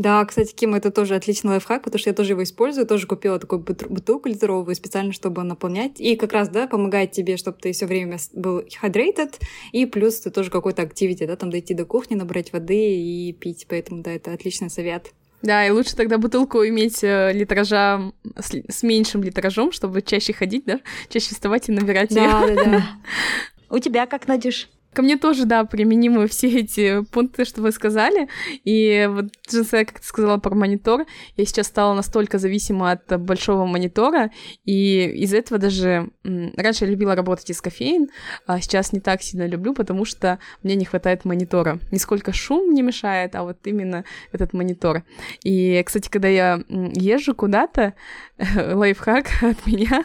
[0.00, 3.38] Да, кстати, Ким, это тоже отличный лайфхак, потому что я тоже его использую, тоже купила
[3.38, 6.00] такую бутылку литровую специально, чтобы наполнять.
[6.00, 9.34] И как раз, да, помогает тебе, чтобы ты все время был hydrated,
[9.72, 13.66] и плюс ты тоже какой-то активити, да, там дойти до кухни, набрать воды и пить,
[13.68, 15.12] поэтому, да, это отличный совет.
[15.42, 20.64] Да, и лучше тогда бутылку иметь э, литража с, с меньшим литражом, чтобы чаще ходить,
[20.64, 22.56] да, чаще вставать и набирать да, ее.
[22.56, 22.88] Да, да,
[23.70, 24.68] У тебя как, Надюш?
[24.92, 28.28] Ко мне тоже, да, применимы все эти пункты, что вы сказали.
[28.64, 31.06] И вот, Джинсе, как ты сказала про монитор,
[31.36, 34.32] я сейчас стала настолько зависима от большого монитора,
[34.64, 36.10] и из этого даже...
[36.24, 38.08] Раньше я любила работать из кофеин,
[38.46, 41.78] а сейчас не так сильно люблю, потому что мне не хватает монитора.
[41.92, 45.04] Не сколько шум не мешает, а вот именно этот монитор.
[45.44, 47.94] И, кстати, когда я езжу куда-то,
[48.38, 50.04] лайфхак от меня,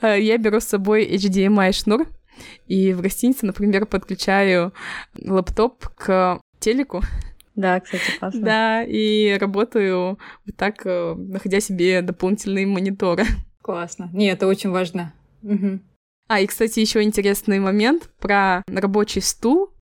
[0.02, 2.06] я беру с собой HDMI-шнур,
[2.66, 4.72] и в гостинице, например, подключаю
[5.24, 7.02] лаптоп к телеку.
[7.56, 8.40] Да, кстати, классно.
[8.40, 13.24] Да, и работаю вот так, э, находя себе дополнительные мониторы.
[13.62, 14.08] Классно.
[14.12, 15.12] Не, это очень важно.
[15.42, 15.80] Угу.
[16.28, 19.74] А, и, кстати, еще интересный момент про рабочий стул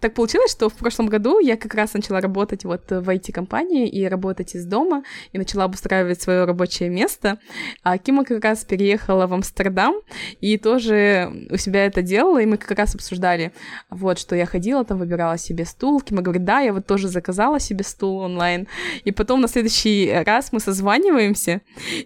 [0.00, 4.04] так получилось, что в прошлом году я как раз начала работать вот в IT-компании и
[4.06, 7.38] работать из дома, и начала обустраивать свое рабочее место.
[7.82, 9.94] А Кима как раз переехала в Амстердам
[10.40, 13.52] и тоже у себя это делала, и мы как раз обсуждали,
[13.88, 16.00] вот, что я ходила там, выбирала себе стул.
[16.00, 18.66] Кима говорит, да, я вот тоже заказала себе стул онлайн.
[19.04, 21.60] И потом на следующий раз мы созваниваемся,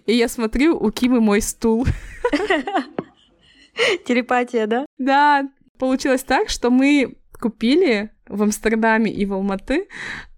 [0.05, 1.87] и я смотрю, у Кимы мой стул.
[4.05, 4.85] Телепатия, да?
[4.99, 5.49] Да,
[5.79, 9.87] получилось так, что мы купили в Амстердаме и в Алматы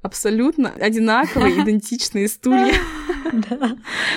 [0.01, 2.73] абсолютно одинаковые, идентичные стулья.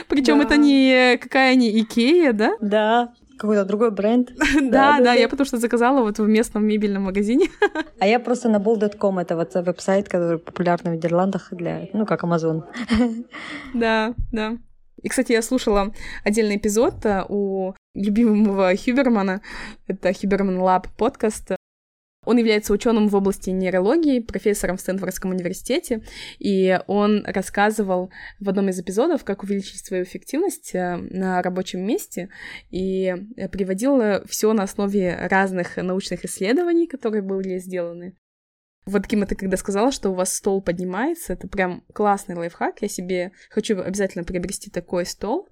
[0.09, 2.53] Причем это не какая не Икея, да?
[2.61, 4.31] Да, какой-то другой бренд.
[4.63, 7.49] Да, да, я потому что заказала вот в местном мебельном магазине.
[8.01, 12.23] А я просто на bol.com, это вот веб-сайт, который популярный в Нидерландах для, ну, как
[12.23, 12.65] Amazon.
[13.73, 14.59] Да, да.
[15.03, 15.93] И, кстати, я слушала
[16.25, 19.43] отдельный эпизод э, у любимого Хюбермана,
[19.87, 21.53] это Huberman Lab подкаст,
[22.27, 26.03] он является ученым в области нейрологии, профессором в Стэнфордском университете,
[26.39, 28.11] и он рассказывал
[28.41, 32.31] в одном из эпизодов, как увеличить свою эффективность э, на рабочем месте,
[32.71, 33.15] и
[33.53, 38.15] приводил все на основе разных научных исследований, которые были сделаны.
[38.87, 42.83] Вот, Кима, ты когда сказала, что у вас стол поднимается, это прям классный лайфхак.
[42.83, 45.49] Я себе хочу обязательно приобрести такой стол.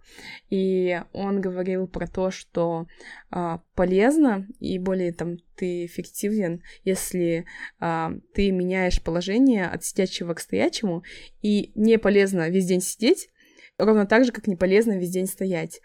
[0.51, 2.87] И он говорил про то, что
[3.31, 7.47] а, полезно и более там ты эффективен, если
[7.81, 11.03] а, ты меняешь положение от сидячего к стоячему.
[11.41, 13.31] И не полезно весь день сидеть,
[13.79, 15.81] ровно так же, как не полезно весь день стоять.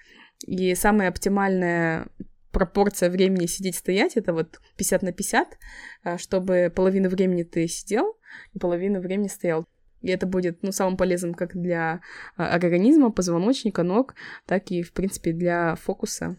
[0.46, 2.08] И самое оптимальное
[2.58, 5.58] пропорция времени сидеть-стоять, это вот 50 на 50,
[6.04, 8.18] а, чтобы половину времени ты сидел
[8.56, 9.68] и половину времени стоял.
[10.02, 12.02] И это будет, ну, самым полезным как для
[12.36, 14.16] а, организма, позвоночника, ног,
[14.48, 16.38] так и, в принципе, для фокуса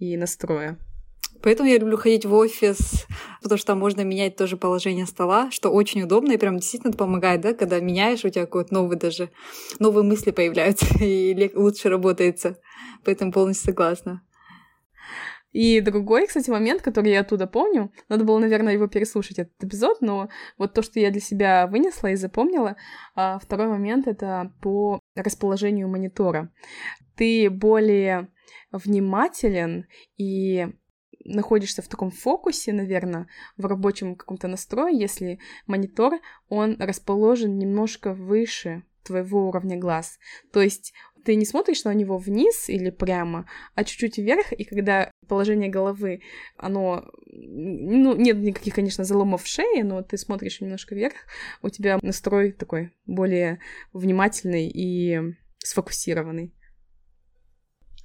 [0.00, 0.76] и настроя.
[1.40, 3.06] Поэтому я люблю ходить в офис,
[3.40, 7.42] потому что там можно менять тоже положение стола, что очень удобно и прям действительно помогает,
[7.42, 9.30] да, когда меняешь, у тебя какой-то новый даже,
[9.78, 12.58] новые мысли появляются и лучше работается.
[13.04, 14.22] Поэтому полностью согласна.
[15.54, 20.00] И другой, кстати, момент, который я оттуда помню, надо было, наверное, его переслушать, этот эпизод,
[20.00, 22.76] но вот то, что я для себя вынесла и запомнила,
[23.14, 26.50] а, второй момент— это по расположению монитора.
[27.14, 28.28] Ты более
[28.72, 29.86] внимателен
[30.16, 30.66] и
[31.24, 35.38] находишься в таком фокусе, наверное, в рабочем каком-то настрое, если
[35.68, 36.14] монитор,
[36.48, 40.18] он расположен немножко выше твоего уровня глаз.
[40.52, 40.92] То есть
[41.24, 46.20] ты не смотришь на него вниз или прямо, а чуть-чуть вверх, и когда положение головы,
[46.56, 51.14] оно, ну, нет никаких, конечно, заломов в шее, но ты смотришь немножко вверх,
[51.62, 53.60] у тебя настрой такой более
[53.92, 55.20] внимательный и
[55.58, 56.54] сфокусированный.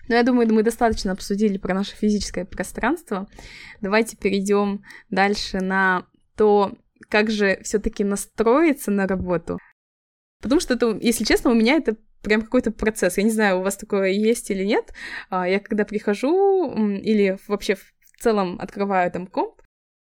[0.08, 3.29] Но я думаю, мы достаточно обсудили про наше физическое пространство.
[3.79, 6.75] Давайте перейдем дальше на то,
[7.10, 9.60] как же все-таки настроиться на работу.
[10.41, 13.17] Потому что это, если честно, у меня это прям какой-то процесс.
[13.17, 14.93] Я не знаю, у вас такое есть или нет.
[15.29, 19.60] А, я когда прихожу или вообще в целом открываю там комп,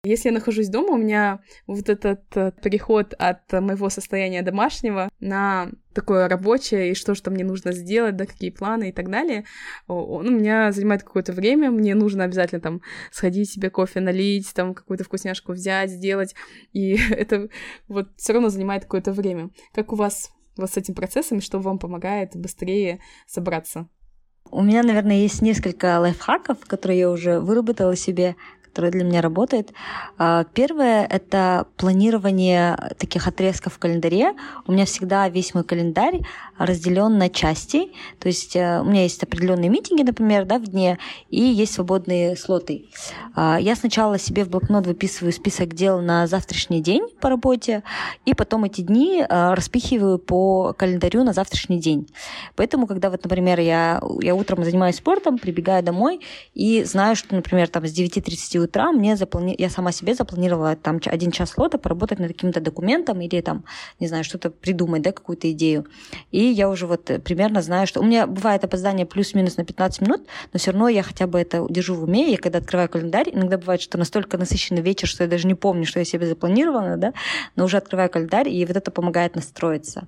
[0.08, 5.70] если я нахожусь дома, у меня вот этот э, переход от моего состояния домашнего на
[5.94, 9.44] такое рабочее, и что что мне нужно сделать, да, какие планы и так далее,
[9.88, 14.76] он у меня занимает какое-то время, мне нужно обязательно там сходить себе кофе налить, там
[14.76, 16.36] какую-то вкусняшку взять, сделать,
[16.72, 17.50] и это
[17.88, 19.50] вот все равно занимает какое-то время.
[19.74, 23.88] Как у вас вот с этим процессом, что вам помогает быстрее собраться?
[24.50, 28.36] У меня, наверное, есть несколько лайфхаков, которые я уже выработала себе,
[28.78, 29.74] которая для меня работает.
[30.20, 34.34] А, первое— это планирование таких отрезков в календаре.
[34.68, 36.22] У меня всегда весь мой календарь
[36.60, 37.92] разделен на части.
[38.20, 42.36] То есть э, у меня есть определенные митинги, например, да, в дне, и есть свободные
[42.36, 42.86] слоты.
[43.36, 47.82] А, я сначала себе в блокнот выписываю список дел на завтрашний день по работе,
[48.26, 52.08] и потом эти дни э, распихиваю по календарю на завтрашний день.
[52.56, 56.22] Поэтому, когда вот, например, я, я утром занимаюсь спортом, прибегаю домой
[56.54, 59.56] и знаю, что, например, там с 9.30 утра мне заплани...
[59.58, 63.64] я сама себе запланировала там один час слота поработать над каким-то документом или там,
[64.00, 65.86] не знаю, что-то придумать, да, какую-то идею.
[66.32, 70.22] И я уже вот примерно знаю, что у меня бывает опоздание плюс-минус на 15 минут,
[70.54, 72.32] но все равно я хотя бы это держу в уме.
[72.32, 75.86] Я когда открываю календарь, иногда бывает, что настолько насыщенный вечер, что я даже не помню,
[75.86, 77.14] что я себе запланировала, да,
[77.56, 80.08] но уже открываю календарь, и вот это помогает настроиться.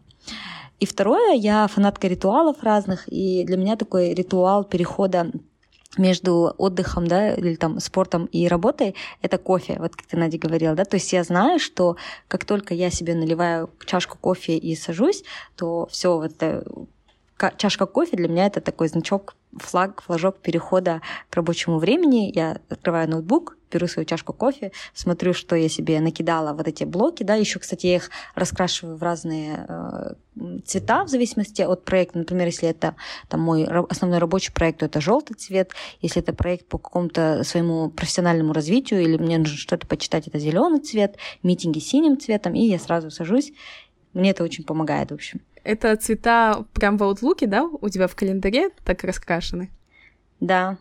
[0.79, 5.31] И второе, я фанатка ритуалов разных, и для меня такой ритуал перехода
[5.97, 10.75] между отдыхом, да, или там спортом и работой, это кофе, вот как ты, Надя, говорила,
[10.75, 11.97] да, то есть я знаю, что
[12.27, 15.23] как только я себе наливаю чашку кофе и сажусь,
[15.55, 16.41] то все вот
[17.57, 22.31] чашка кофе для меня это такой значок, флаг, флажок перехода к рабочему времени.
[22.33, 27.23] Я открываю ноутбук, беру свою чашку кофе, смотрю, что я себе накидала вот эти блоки,
[27.23, 30.13] да, еще, кстати, я их раскрашиваю в разные э,
[30.65, 32.19] цвета в зависимости от проекта.
[32.19, 32.95] Например, если это
[33.27, 35.73] там мой основной рабочий проект, то это желтый цвет.
[36.01, 40.79] Если это проект по какому-то своему профессиональному развитию или мне нужно что-то почитать, это зеленый
[40.79, 43.51] цвет, митинги синим цветом, и я сразу сажусь.
[44.13, 45.41] Мне это очень помогает, в общем.
[45.63, 49.69] Это цвета прям в Outlook, да, у тебя в календаре так раскрашены?
[50.39, 50.77] Да,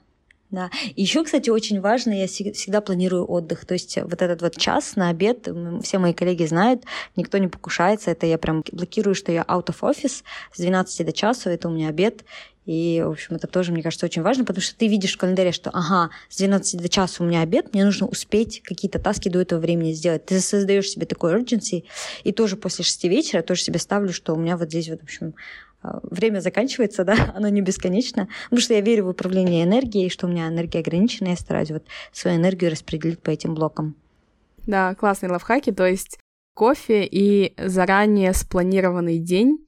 [0.50, 0.70] да.
[0.96, 3.66] Еще, кстати, очень важно, я всегда планирую отдых.
[3.66, 5.46] То есть вот этот вот час на обед,
[5.82, 6.84] все мои коллеги знают,
[7.16, 8.10] никто не покушается.
[8.10, 11.72] Это я прям блокирую, что я out of office с 12 до часу, это у
[11.72, 12.24] меня обед.
[12.68, 15.52] И, в общем, это тоже, мне кажется, очень важно, потому что ты видишь в календаре,
[15.52, 19.40] что, ага, с 12 до часа у меня обед, мне нужно успеть какие-то таски до
[19.40, 20.26] этого времени сделать.
[20.26, 21.84] Ты создаешь себе такой urgency,
[22.24, 25.04] и тоже после 6 вечера тоже себе ставлю, что у меня вот здесь вот, в
[25.04, 25.34] общем,
[25.80, 30.26] а, время заканчивается, да, оно не бесконечно, потому что я верю в управление энергией, что
[30.26, 33.94] у меня энергия ограничена, я стараюсь вот свою энергию распределить по этим блокам.
[34.66, 36.18] Да, классные лайфхаки, то есть
[36.58, 39.64] кофе и заранее спланированный день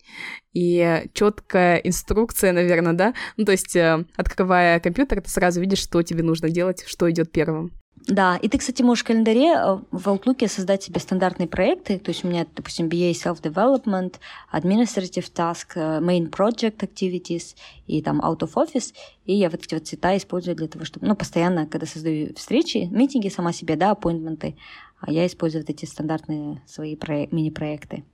[0.52, 3.14] и четкая инструкция, наверное, да?
[3.36, 7.30] Ну, то есть, э, открывая компьютер, ты сразу видишь, что тебе нужно делать, что идет
[7.30, 7.70] первым.
[8.06, 11.98] Да, и ты, кстати, можешь в календаре э, в Outlook создать себе стандартные проекты.
[11.98, 14.14] То есть у меня, допустим, BA Self-Development,
[14.52, 17.54] Administrative Task, э, Main Project Activities
[17.86, 18.94] и там Out of Office.
[19.26, 22.88] И я вот эти вот цвета использую для того, чтобы, ну, постоянно, когда создаю встречи,
[22.90, 24.56] митинги сама себе, да, аппоинтменты,
[25.00, 28.04] а я использую вот эти стандартные свои проек- мини-проекты.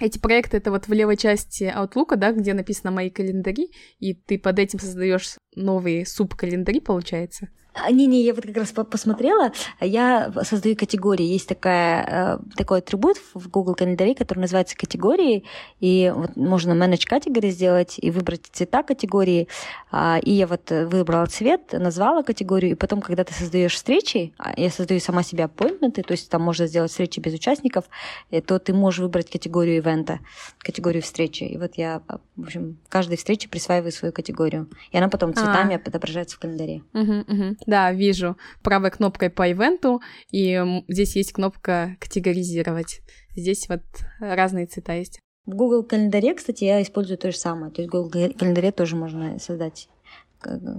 [0.00, 4.38] Эти проекты это вот в левой части Outlook, да, где написано мои календари, и ты
[4.38, 7.48] под этим создаешь новые субкалендари, получается?
[7.72, 11.24] А, не-не, я вот как раз посмотрела, я создаю категории.
[11.24, 15.44] Есть такая, э, такой атрибут в Google календаре, который называется категории,
[15.78, 19.48] и вот можно manage категории сделать и выбрать цвета категории.
[19.90, 24.52] А, и я вот выбрала цвет, назвала категорию, и потом, когда ты создаешь встречи, а,
[24.56, 27.84] я создаю сама себе аппоинтменты, то есть там можно сделать встречи без участников,
[28.30, 30.20] э, то ты можешь выбрать категорию ивента,
[30.58, 31.44] категорию встречи.
[31.44, 32.02] И вот я,
[32.36, 34.68] в общем, каждой встрече присваиваю свою категорию.
[34.90, 35.78] И она потом цветами а.
[35.78, 36.82] отображается в календаре.
[36.94, 37.56] Угу, угу.
[37.66, 38.36] Да, вижу.
[38.62, 43.00] Правой кнопкой по ивенту, и здесь есть кнопка «Категоризировать».
[43.36, 43.82] Здесь вот
[44.18, 45.20] разные цвета есть.
[45.46, 47.72] В Google календаре, кстати, я использую то же самое.
[47.72, 49.88] То есть в Google календаре тоже можно создать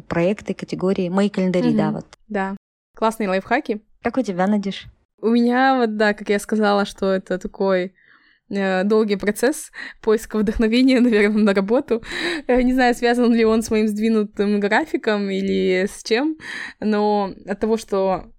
[0.07, 1.09] проекты, категории.
[1.09, 1.77] Мои календари, угу.
[1.77, 2.05] да, вот.
[2.27, 2.57] Да.
[2.95, 3.81] Классные лайфхаки.
[4.01, 4.85] Как у тебя, Надюш?
[5.21, 8.00] У меня вот, да, как я сказала, что это такой Э,
[8.51, 12.03] долгий процесс поиска вдохновения, наверное, на работу.
[12.47, 16.37] Я не знаю, связан ли он с моим сдвинутым графиком или с чем,
[16.79, 18.31] но от того, что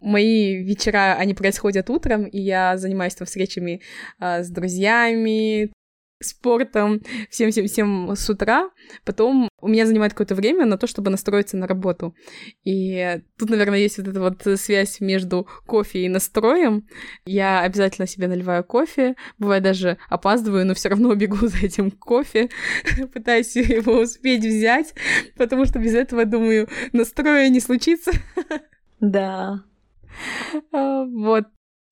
[0.00, 3.82] мои вечера, они происходят утром, и я занимаюсь там встречами
[4.18, 5.72] а, с друзьями,
[6.22, 8.70] спортом, всем-всем-всем с утра.
[9.04, 12.14] Потом у меня занимает какое-то время на то, чтобы настроиться на работу.
[12.64, 16.86] И тут, наверное, есть вот эта вот связь между кофе и настроем.
[17.26, 22.48] Я обязательно себе наливаю кофе, бывает даже опаздываю, но все равно бегу за этим кофе,
[23.12, 24.94] пытаюсь его успеть взять,
[25.36, 28.12] потому что без этого, думаю, настроя не случится.
[29.00, 29.64] Да.
[30.72, 31.44] А, вот.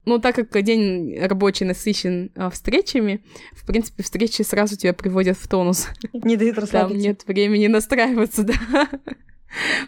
[0.05, 5.47] Ну, так как день рабочий насыщен а, встречами, в принципе, встречи сразу тебя приводят в
[5.47, 5.87] тонус.
[6.13, 6.93] Не дают расслабиться.
[6.93, 8.89] Там нет времени настраиваться, да.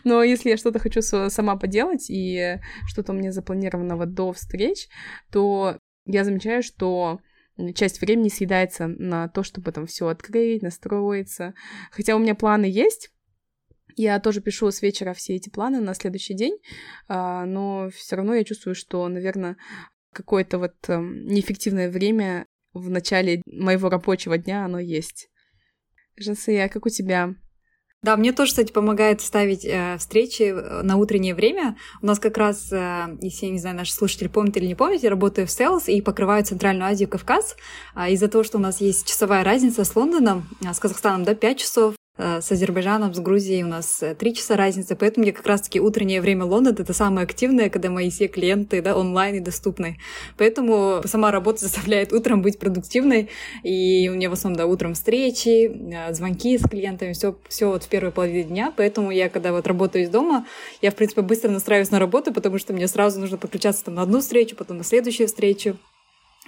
[0.04, 4.88] Но если я что-то хочу сама поделать, и что-то у меня запланированного до встреч,
[5.32, 7.20] то я замечаю, что
[7.76, 11.54] часть времени съедается на то, чтобы там все открыть, настроиться.
[11.92, 13.12] Хотя у меня планы есть,
[13.96, 16.58] я тоже пишу с вечера все эти планы на следующий день,
[17.08, 19.58] а, но все равно я чувствую, что, наверное,
[20.18, 25.30] какое-то вот э, неэффективное время в начале моего рабочего дня оно есть.
[26.18, 27.36] Жансия, как у тебя?
[28.04, 31.78] Да, мне тоже, кстати, помогает ставить э, встречи э, на утреннее время.
[32.02, 35.04] У нас как раз, э, если, я не знаю, наши слушатели помнят или не помнят,
[35.04, 37.56] я работаю в Sales и покрываю Центральную Азию, Кавказ.
[37.96, 41.34] А из-за того, что у нас есть часовая разница с Лондоном, а с Казахстаном, да,
[41.36, 45.32] 5 часов, Э, с Азербайджаном, с Грузией у нас э, три часа разницы, поэтому мне
[45.32, 49.40] как раз-таки утреннее время Лондона— это самое активное, когда мои все клиенты да, онлайн и
[49.40, 49.98] доступны.
[50.38, 53.30] Поэтому сама работа заставляет утром быть продуктивной,
[53.64, 57.84] и у меня в основном да, утром встречи, э, звонки с клиентами, все, все вот
[57.84, 60.46] в первой половине дня, поэтому я, когда вот работаю из дома,
[60.82, 64.02] я, в принципе, быстро настраиваюсь на работу, потому что мне сразу нужно подключаться там на
[64.02, 65.78] одну встречу, потом на следующую встречу.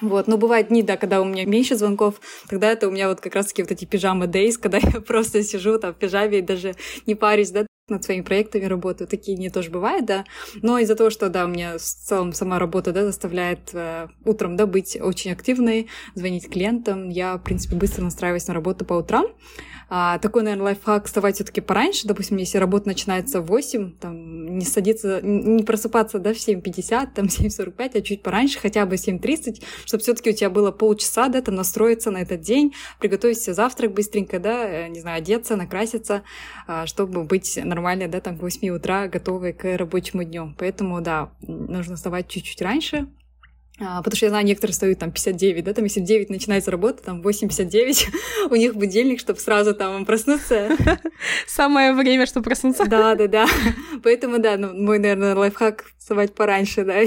[0.01, 3.19] Вот, но бывают дни, да, когда у меня меньше звонков, тогда это у меня вот
[3.19, 6.75] как раз-таки вот эти пижамы days, когда я просто сижу там в пижаме и даже
[7.05, 9.07] не парюсь, да, над своими проектами работаю.
[9.07, 10.25] Такие не тоже бывает, да.
[10.61, 14.55] Но из-за того, что, да, у меня в целом сама работа, да, заставляет э, утром,
[14.55, 19.25] да, быть очень активной, звонить клиентам, я, в принципе, быстро настраиваюсь на работу по утрам.
[19.89, 22.07] А, такой, наверное, лайфхак вставать все таки пораньше.
[22.07, 27.25] Допустим, если работа начинается в 8, там, не садиться, не просыпаться, да, в 7.50, там,
[27.27, 31.41] 7.45, а чуть пораньше, хотя бы 7.30, чтобы все таки у тебя было полчаса, да,
[31.41, 36.21] там, настроиться на этот день, приготовить себе завтрак быстренько, да, э, не знаю, одеться, накраситься,
[36.67, 40.53] а, чтобы быть нормально, да, там, к 8 утра готовой к рабочему дню.
[40.59, 43.07] Поэтому, да, нужно вставать чуть-чуть раньше,
[43.79, 47.03] потому что я знаю, некоторые встают там 59, да, там если в 9 начинается работа,
[47.03, 48.07] там 8.59,
[48.49, 50.69] у них будильник, чтобы сразу там проснуться.
[51.47, 52.85] Самое время, чтобы проснуться.
[52.85, 53.47] Да, да, да.
[54.03, 57.03] Поэтому, да, ну, мой, наверное, лайфхак вставать пораньше, да.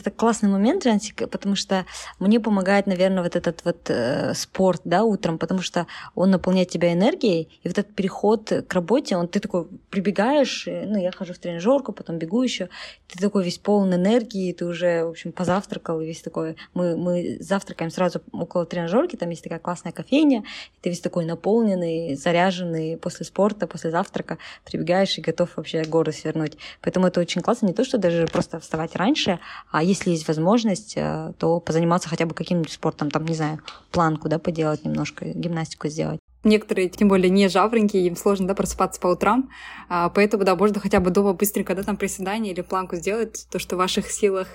[0.00, 1.86] Это классный момент, Жансик, потому что
[2.18, 6.92] мне помогает, наверное, вот этот вот э, спорт, да, утром, потому что он наполняет тебя
[6.92, 11.38] энергией, и вот этот переход к работе, он ты такой прибегаешь, ну, я хожу в
[11.38, 12.68] тренажерку, потом бегу еще,
[13.08, 17.36] ты такой весь полон энергии, ты уже, в общем, позавтракал, и весь такой, мы, мы
[17.40, 22.96] завтракаем сразу около тренажерки, там есть такая классная кофейня, и ты весь такой наполненный, заряженный
[22.96, 26.56] после спорта, после завтрака, прибегаешь и готов вообще горы свернуть.
[26.80, 29.38] Поэтому это очень классно, не то, что даже просто вставать раньше,
[29.70, 33.60] а если есть возможность, э, то позаниматься хотя бы каким-нибудь спортом, там, не знаю,
[33.90, 36.20] планку, да, поделать немножко, гимнастику сделать.
[36.44, 39.50] Некоторые, тем более не жаворонки, им сложно, да, просыпаться по утрам,
[39.88, 43.58] а, поэтому, да, можно хотя бы дома быстренько, да, там приседание или планку сделать, то,
[43.58, 44.48] что в ваших силах.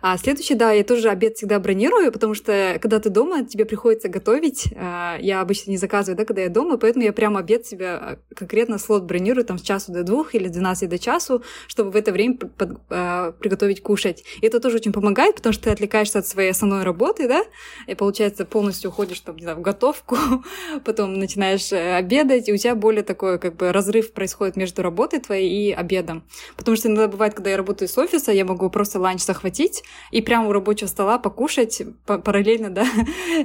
[0.00, 4.08] А следующий, да, я тоже обед всегда бронирую, потому что когда ты дома, тебе приходится
[4.08, 4.68] готовить.
[4.76, 8.18] А, я обычно не заказываю, да, когда я дома, поэтому я прям обед себе а,
[8.34, 11.96] конкретно слот бронирую там с часу до двух или с 12 до часу, чтобы в
[11.96, 14.24] это время под, а, приготовить кушать.
[14.40, 17.44] И это тоже очень помогает, потому что ты отвлекаешься от своей основной работы, да,
[17.86, 20.16] и получается полностью уходишь там, не знаю, в готовку,
[20.84, 25.18] потом начинаешь э, обедать, и у тебя более такой как бы разрыв происходит между работой
[25.20, 26.22] твоей и обедом.
[26.56, 30.20] Потому что иногда бывает, когда я работаю с офиса, я могу просто ланч захватить, и
[30.20, 32.86] прямо у рабочего стола покушать параллельно, да,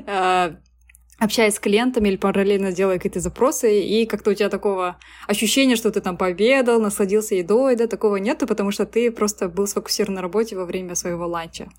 [0.08, 0.56] а,
[1.20, 4.98] общаясь с клиентами или параллельно делая какие-то запросы, и как-то у тебя такого
[5.28, 9.68] ощущения, что ты там пообедал, насладился едой, да, такого нету, потому что ты просто был
[9.68, 11.70] сфокусирован на работе во время своего ланча.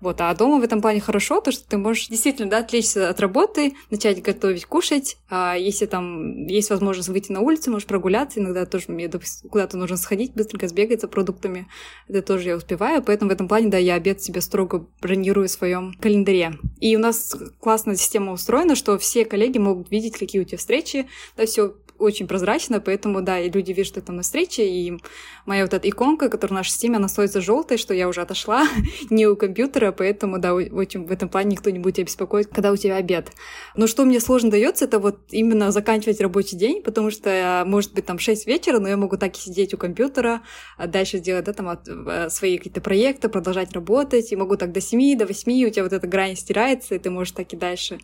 [0.00, 3.20] Вот, а дома в этом плане хорошо, то, что ты можешь действительно, да, отвлечься от
[3.20, 8.66] работы, начать готовить, кушать, а если там есть возможность выйти на улицу, можешь прогуляться, иногда
[8.66, 9.10] тоже мне
[9.50, 11.66] куда-то нужно сходить, быстренько сбегать за продуктами,
[12.08, 15.50] это тоже я успеваю, поэтому в этом плане, да, я обед себе строго бронирую в
[15.50, 16.52] своем календаре.
[16.80, 21.08] И у нас классная система устроена, что все коллеги могут видеть, какие у тебя встречи,
[21.36, 24.98] да, все очень прозрачно, поэтому, да, и люди видят, что там на встрече, и
[25.46, 28.66] моя вот эта иконка, которая в нашей системе, она становится желтой, что я уже отошла,
[29.10, 32.72] не у компьютера, поэтому, да, очень, в этом плане никто не будет тебя беспокоить, когда
[32.72, 33.30] у тебя обед.
[33.76, 38.06] Но что мне сложно дается, это вот именно заканчивать рабочий день, потому что, может быть,
[38.06, 40.42] там 6 вечера, но я могу так и сидеть у компьютера,
[40.76, 44.80] а дальше сделать, да, там э, свои какие-то проекты, продолжать работать, и могу так до
[44.80, 48.00] 7, до 8, у тебя вот эта грань стирается, и ты можешь так и дальше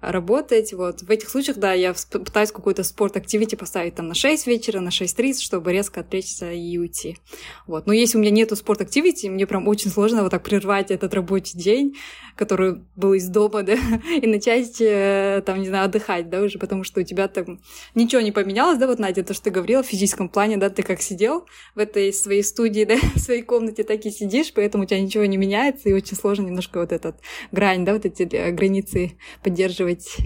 [0.00, 1.02] работать, вот.
[1.02, 4.80] В этих случаях, да, я пытаюсь какой-то спорт активировать activity поставить там на 6 вечера,
[4.80, 7.18] на 6.30, чтобы резко отвлечься и уйти.
[7.66, 7.86] Вот.
[7.86, 11.14] Но если у меня нету спорт activity, мне прям очень сложно вот так прервать этот
[11.14, 11.96] рабочий день,
[12.36, 13.76] который был из дома, да,
[14.20, 17.60] и начать э, там, не знаю, отдыхать, да, уже, потому что у тебя там
[17.94, 20.82] ничего не поменялось, да, вот, Надя, то, что ты говорила в физическом плане, да, ты
[20.82, 24.86] как сидел в этой своей студии, да, в своей комнате, так и сидишь, поэтому у
[24.86, 27.16] тебя ничего не меняется, и очень сложно немножко вот этот
[27.52, 29.12] грань, да, вот эти э, границы
[29.42, 30.16] поддерживать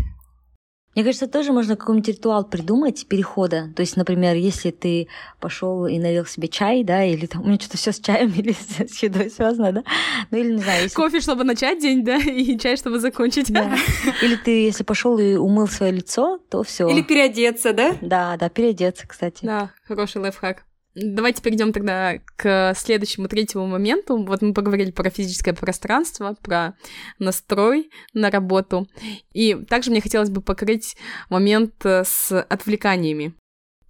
[0.95, 3.71] мне кажется, тоже можно какой-нибудь ритуал придумать перехода.
[3.75, 5.09] То есть, например, если ты
[5.41, 8.53] пошел и налил себе чай, да, или там у меня что-то все с чаем или
[8.53, 9.85] с, с едой связано, да.
[10.31, 10.85] Ну или не знаю.
[10.85, 10.95] Если...
[10.95, 13.53] Кофе, чтобы начать день, да, и чай, чтобы закончить.
[13.53, 13.77] Да.
[14.23, 16.89] Или ты, если пошел и умыл свое лицо, то все.
[16.89, 17.97] Или переодеться, да?
[18.01, 19.45] Да, да, переодеться, кстати.
[19.45, 20.65] Да, хороший лайфхак.
[20.95, 24.17] Давайте перейдем тогда к следующему третьему моменту.
[24.23, 26.77] Вот мы поговорили про физическое пространство, про
[27.19, 28.89] настрой на работу.
[29.33, 30.97] И также мне хотелось бы покрыть
[31.31, 33.35] момент э, с отвлеканиями.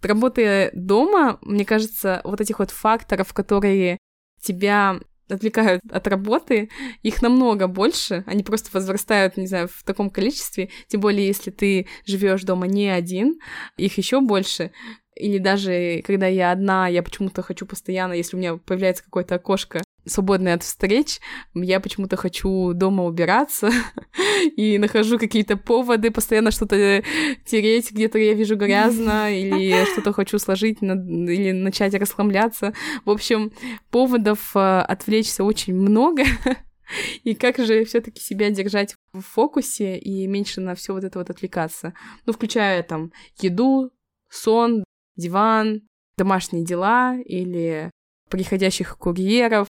[0.01, 3.99] Работая дома, мне кажется, вот этих вот факторов, которые
[4.41, 6.69] тебя отвлекают от работы,
[7.01, 11.87] их намного больше, они просто возрастают, не знаю, в таком количестве, тем более если ты
[12.05, 13.39] живешь дома не один,
[13.77, 14.71] их еще больше.
[15.15, 19.81] Или даже когда я одна, я почему-то хочу постоянно, если у меня появляется какое-то окошко
[20.05, 21.19] свободное от встреч,
[21.53, 23.71] я почему-то хочу дома убираться
[24.55, 27.03] и нахожу какие-то поводы, постоянно что-то
[27.45, 32.73] тереть, где-то я вижу грязно, или что-то хочу сложить, или начать расхламляться.
[33.03, 33.51] В общем,
[33.89, 36.23] поводов э, отвлечься очень много.
[37.23, 41.31] И как же все-таки себя держать в фокусе и меньше на все вот это вот
[41.31, 41.95] отвлекаться?
[42.27, 43.91] Ну, включая там еду,
[44.29, 44.83] сон,
[45.15, 45.81] диван,
[46.17, 47.91] домашние дела или
[48.29, 49.67] приходящих курьеров,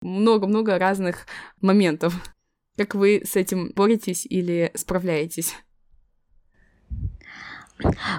[0.00, 1.26] много-много разных
[1.60, 2.14] моментов.
[2.76, 5.54] Как вы с этим боретесь или справляетесь?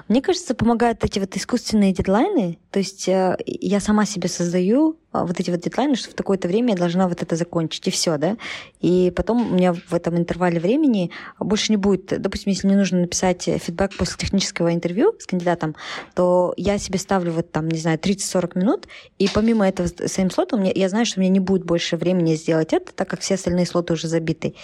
[0.08, 2.58] Мне кажется, помогают эти вот искусственные дедлайны.
[2.70, 6.46] То есть э, я сама себе создаю а, вот эти вот дедлайны, что в такое-то
[6.46, 8.36] время я должна вот это закончить, и все, да.
[8.80, 13.00] И потом у меня в этом интервале времени больше не будет, допустим, если мне нужно
[13.00, 15.74] написать фидбэк после технического интервью с кандидатом,
[16.14, 18.88] то я себе ставлю вот там, не знаю, 30-40 минут,
[19.18, 22.74] и помимо этого своим слотом я знаю, что у меня не будет больше времени сделать
[22.74, 24.54] это, так как все остальные слоты уже забиты.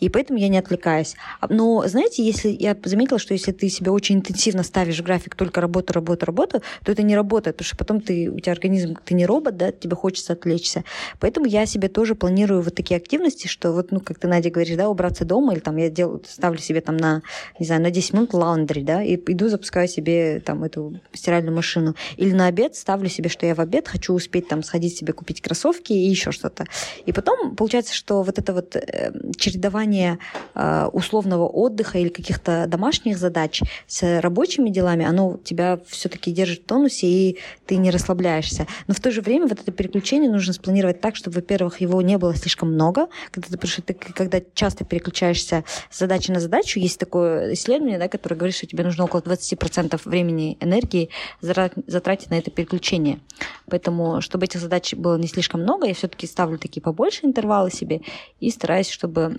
[0.00, 1.14] И поэтому я не отвлекаюсь.
[1.40, 5.60] А, но, знаете, если я заметила, что если ты себе очень интенсивно ставишь график только
[5.60, 9.14] работу, работу, работу, то это не работает, потому что потом ты, у тебя организм, ты
[9.14, 10.84] не робот, да, тебе хочется отвлечься.
[11.20, 14.76] Поэтому я себе тоже планирую вот такие активности, что вот, ну, как ты, Надя, говоришь,
[14.76, 17.22] да, убраться дома, или там я делаю, ставлю себе там на,
[17.60, 21.94] не знаю, на 10 минут лаундри, да, и иду запускаю себе там эту стиральную машину.
[22.16, 25.40] Или на обед ставлю себе, что я в обед хочу успеть там сходить себе купить
[25.40, 26.64] кроссовки и еще что-то.
[27.06, 30.18] И потом получается, что вот это вот э, чередование
[30.54, 36.64] э, условного отдыха или каких-то домашних задач с рабочими делами, оно тебя все-таки держит в
[36.64, 38.66] тонусе, и ты не расслабляешься.
[38.88, 42.18] Но в то же время вот это переключение нужно спланировать так, чтобы, во-первых, его не
[42.18, 43.08] было слишком много.
[43.30, 47.98] Когда ты, потому что ты когда часто переключаешься с задачи на задачу, есть такое исследование,
[47.98, 51.10] да, которое говорит, что тебе нужно около 20% времени, энергии
[51.40, 53.20] затратить на это переключение.
[53.68, 58.00] Поэтому, чтобы этих задач было не слишком много, я все-таки ставлю такие побольше интервалы себе
[58.40, 59.36] и стараюсь, чтобы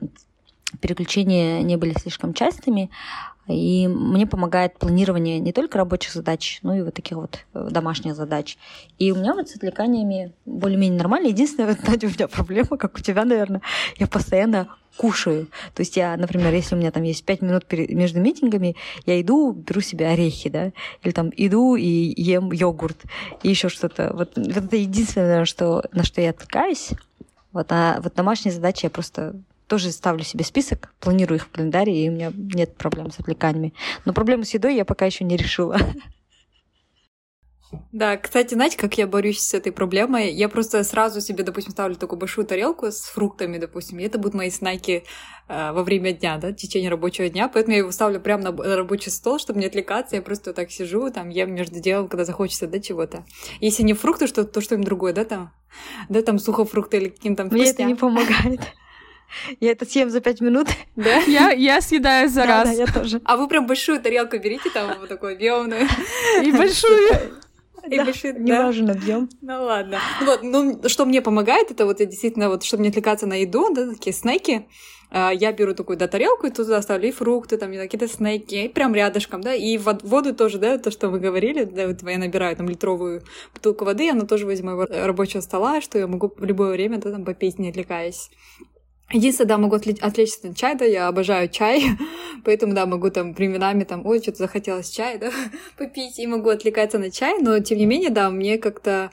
[0.81, 2.89] переключения не были слишком частыми,
[3.47, 8.15] и мне помогает планирование не только рабочих задач, но и вот таких вот э, домашних
[8.15, 8.57] задач.
[8.97, 11.27] И у меня вот с отвлеканиями более-менее нормально.
[11.27, 13.61] Единственное, вот, Надя, у меня проблема, как у тебя, наверное,
[13.97, 14.67] я постоянно
[14.97, 15.47] кушаю.
[15.73, 18.75] То есть я, например, если у меня там есть пять минут между митингами,
[19.05, 20.71] я иду, беру себе орехи, да,
[21.03, 23.03] или там иду и ем йогурт,
[23.43, 24.11] и еще что-то.
[24.13, 26.91] Вот, вот это единственное, что, на что я отвлекаюсь.
[27.51, 29.35] Вот, а вот домашние задачи я просто
[29.67, 33.73] тоже ставлю себе список, планирую их в календаре, и у меня нет проблем с отвлеканиями.
[34.05, 35.77] Но проблему с едой я пока еще не решила.
[37.91, 40.31] Да, кстати, знаете, как я борюсь с этой проблемой?
[40.31, 44.35] Я просто сразу себе, допустим, ставлю такую большую тарелку с фруктами, допустим, и это будут
[44.35, 45.03] мои снайки
[45.47, 48.51] э, во время дня, да, в течение рабочего дня, поэтому я его ставлю прямо на,
[48.51, 52.07] на рабочий стол, чтобы не отвлекаться, я просто вот так сижу, там, ем между делом,
[52.07, 53.25] когда захочется, да, чего-то.
[53.59, 55.51] Если не фрукты, что, то что-нибудь другое, да, там,
[56.09, 58.61] да, там сухофрукты или каким-то там Мне это не помогает.
[59.59, 60.67] Я это съем за пять минут.
[60.95, 61.17] Да?
[61.27, 62.69] Я, я съедаю за раз.
[62.69, 63.21] Да, я тоже.
[63.25, 65.87] А вы прям большую тарелку берите, там вот такую объемную.
[66.43, 67.09] И большую.
[67.89, 68.65] И да, большие, не да.
[68.65, 69.29] важен объем.
[69.41, 69.99] Ну ладно.
[70.21, 73.71] Ну, вот, ну, что мне помогает, это вот действительно, вот, чтобы не отвлекаться на еду,
[73.73, 74.67] да, такие снеки.
[75.11, 78.67] А, я беру такую, да, тарелку, и туда ставлю и фрукты, там, какие-то снеки, и
[78.67, 82.55] прям рядышком, да, и воду тоже, да, то, что вы говорили, да, вот я набираю
[82.55, 83.21] там литровую
[83.53, 87.11] бутылку воды, она тоже возьму моего рабочего стола, что я могу в любое время, да,
[87.11, 88.31] там, попить, не отвлекаясь.
[89.11, 91.83] Единственное, да, могу отвлечься на чай, да, я обожаю чай,
[92.43, 95.31] поэтому, да, могу там временами там, ой, что-то захотелось чай, да,
[95.77, 99.11] попить, и могу отвлекаться на чай, но, тем не менее, да, мне как-то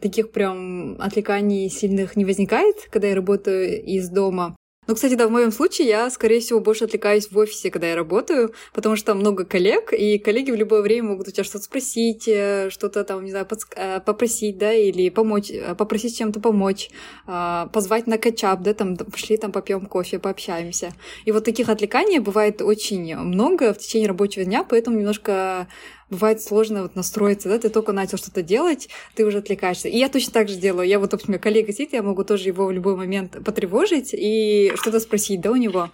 [0.00, 4.56] таких прям отвлеканий сильных не возникает, когда я работаю из дома.
[4.86, 7.96] Ну, кстати, да, в моем случае я, скорее всего, больше отвлекаюсь в офисе, когда я
[7.96, 11.64] работаю, потому что там много коллег, и коллеги в любое время могут у тебя что-то
[11.64, 13.74] спросить, э, что-то там, не знаю, подск...
[13.76, 16.90] Э, попросить, да, или помочь, э, попросить чем-то помочь,
[17.26, 20.92] позвать на качап, да, там, пошли там попьем кофе, пообщаемся.
[21.24, 25.68] И вот таких отвлеканий бывает очень много в течение рабочего дня, поэтому немножко
[26.10, 29.88] бывает сложно вот настроиться, да, ты только начал что-то делать, ты уже отвлекаешься.
[29.88, 30.88] И я точно так же делаю.
[30.88, 35.00] Я вот, допустим, коллега сидит, я могу тоже его в любой момент потревожить и что-то
[35.00, 35.90] спросить, да, у него.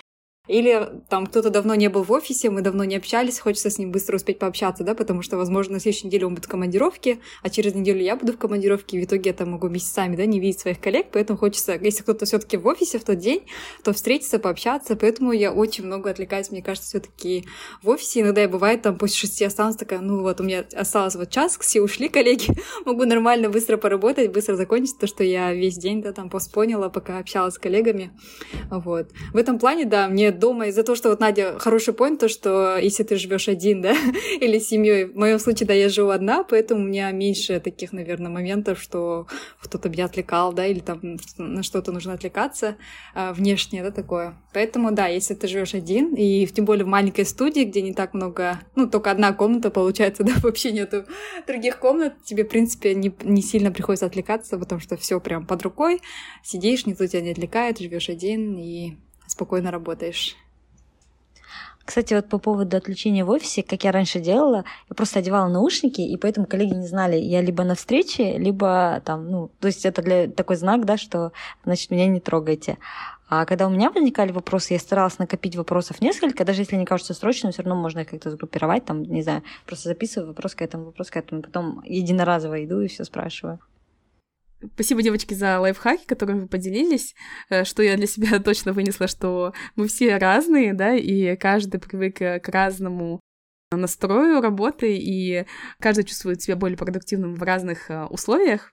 [0.50, 3.92] Или там кто-то давно не был в офисе, мы давно не общались, хочется с ним
[3.92, 7.50] быстро успеть пообщаться, да, потому что, возможно, на следующей неделе он будет в командировке, а
[7.50, 10.40] через неделю я буду в командировке, и в итоге я там могу месяцами, да, не
[10.40, 13.42] видеть своих коллег, поэтому хочется, если кто-то все таки в офисе в тот день,
[13.84, 17.44] то встретиться, пообщаться, поэтому я очень много отвлекаюсь, мне кажется, все таки
[17.84, 18.22] в офисе.
[18.22, 21.58] Иногда я бывает там после шести останусь такая, ну вот у меня осталось вот час,
[21.60, 22.46] все ушли коллеги,
[22.84, 27.18] могу нормально быстро поработать, быстро закончить то, что я весь день, да, там постпонила, пока
[27.18, 28.10] общалась с коллегами,
[28.68, 29.10] вот.
[29.32, 32.76] В этом плане, да, мне дома из-за того, что вот Надя хороший point, то, что
[32.78, 33.94] если ты живешь один, да,
[34.40, 37.92] или с семьей, в моем случае, да, я живу одна, поэтому у меня меньше таких,
[37.92, 39.26] наверное, моментов, что
[39.60, 42.76] кто-то меня отвлекал, да, или там на что-то нужно отвлекаться
[43.14, 44.34] а, внешне, да, такое.
[44.52, 48.14] Поэтому, да, если ты живешь один, и тем более в маленькой студии, где не так
[48.14, 51.04] много, ну, только одна комната получается, да, вообще нету
[51.46, 55.62] других комнат, тебе, в принципе, не, не сильно приходится отвлекаться, потому что все прям под
[55.62, 56.00] рукой,
[56.42, 58.96] сидишь, никто тебя не отвлекает, живешь один и
[59.40, 60.36] спокойно работаешь.
[61.82, 66.02] Кстати, вот по поводу отвлечения в офисе, как я раньше делала, я просто одевала наушники,
[66.02, 70.02] и поэтому коллеги не знали, я либо на встрече, либо там, ну, то есть это
[70.02, 71.32] для такой знак, да, что,
[71.64, 72.76] значит, меня не трогайте.
[73.30, 77.14] А когда у меня возникали вопросы, я старалась накопить вопросов несколько, даже если они кажутся
[77.14, 80.84] срочными, все равно можно их как-то сгруппировать, там, не знаю, просто записываю вопрос к этому,
[80.84, 83.58] вопрос к этому, потом единоразово иду и все спрашиваю.
[84.74, 87.14] Спасибо, девочки, за лайфхаки, которыми вы поделились.
[87.48, 92.18] Э, что я для себя точно вынесла, что мы все разные, да, и каждый привык
[92.18, 93.20] к разному
[93.72, 95.46] настрою работы, и
[95.78, 98.72] каждый чувствует себя более продуктивным в разных э, условиях.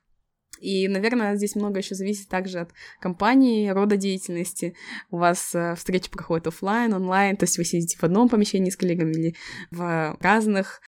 [0.59, 4.75] И, наверное, здесь много еще зависит также от компании, рода деятельности.
[5.11, 8.77] У вас э, встречи проходят офлайн, онлайн, то есть вы сидите в одном помещении с
[8.77, 9.35] коллегами или
[9.71, 10.81] в разных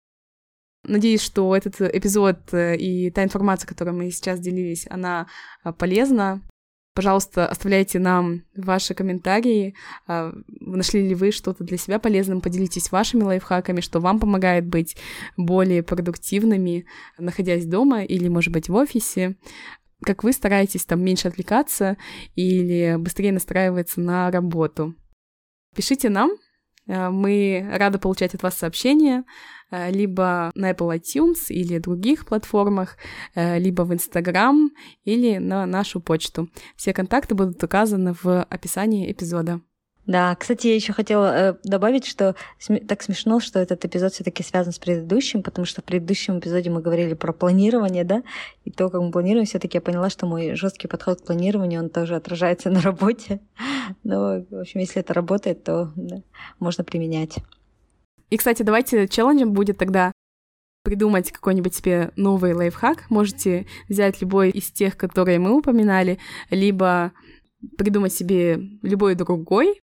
[0.88, 5.26] Надеюсь, что этот эпизод э, и та информация, которой мы сейчас делились, она
[5.64, 6.42] э, полезна.
[6.94, 9.74] Пожалуйста, оставляйте нам ваши комментарии.
[10.06, 12.40] Э, нашли ли вы что-то для себя полезным?
[12.40, 14.96] Поделитесь вашими лайфхаками, что вам помогает быть
[15.36, 16.86] более продуктивными,
[17.18, 19.36] находясь дома или, может быть, в офисе.
[20.02, 21.96] Как вы стараетесь там меньше отвлекаться
[22.36, 24.94] или быстрее настраиваться на работу.
[25.74, 26.30] Пишите нам,
[26.86, 29.24] мы рады получать от вас сообщения.
[29.70, 32.96] Э, либо на Apple iTunes или других платформах,
[33.34, 34.70] э, либо в Instagram
[35.04, 36.48] или на нашу почту.
[36.76, 39.60] Все контакты будут указаны в описании эпизода.
[40.06, 42.36] Да, кстати, я еще хотела э, добавить, что
[42.86, 46.80] так смешно, что этот эпизод все-таки связан с предыдущим, потому что в предыдущем эпизоде мы
[46.80, 48.22] говорили про планирование, да,
[48.64, 51.90] и то, как мы планируем, все-таки я поняла, что мой жесткий подход к планированию, он
[51.90, 53.40] тоже отражается на работе.
[54.04, 56.22] Но, в общем, если это работает, то да,
[56.60, 57.38] можно применять.
[58.30, 60.12] И, кстати, давайте челленджем будет тогда
[60.84, 63.10] придумать какой-нибудь себе новый лайфхак.
[63.10, 66.18] Можете взять любой из тех, которые мы упоминали,
[66.50, 67.12] либо
[67.76, 69.80] придумать себе любой другой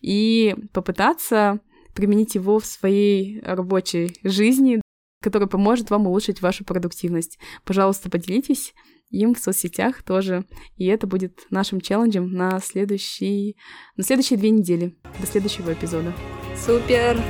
[0.00, 1.60] и попытаться
[1.94, 4.80] применить его в своей рабочей жизни,
[5.22, 7.38] который поможет вам улучшить вашу продуктивность.
[7.64, 8.74] Пожалуйста, поделитесь
[9.10, 10.44] им в соцсетях тоже.
[10.76, 13.56] И это будет нашим челленджем на, следующий,
[13.96, 16.12] на следующие две недели, до следующего эпизода.
[16.56, 17.20] Супер!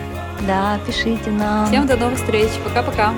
[0.47, 1.67] Да, пишите нам.
[1.67, 2.51] Всем до новых встреч.
[2.65, 3.15] Пока-пока.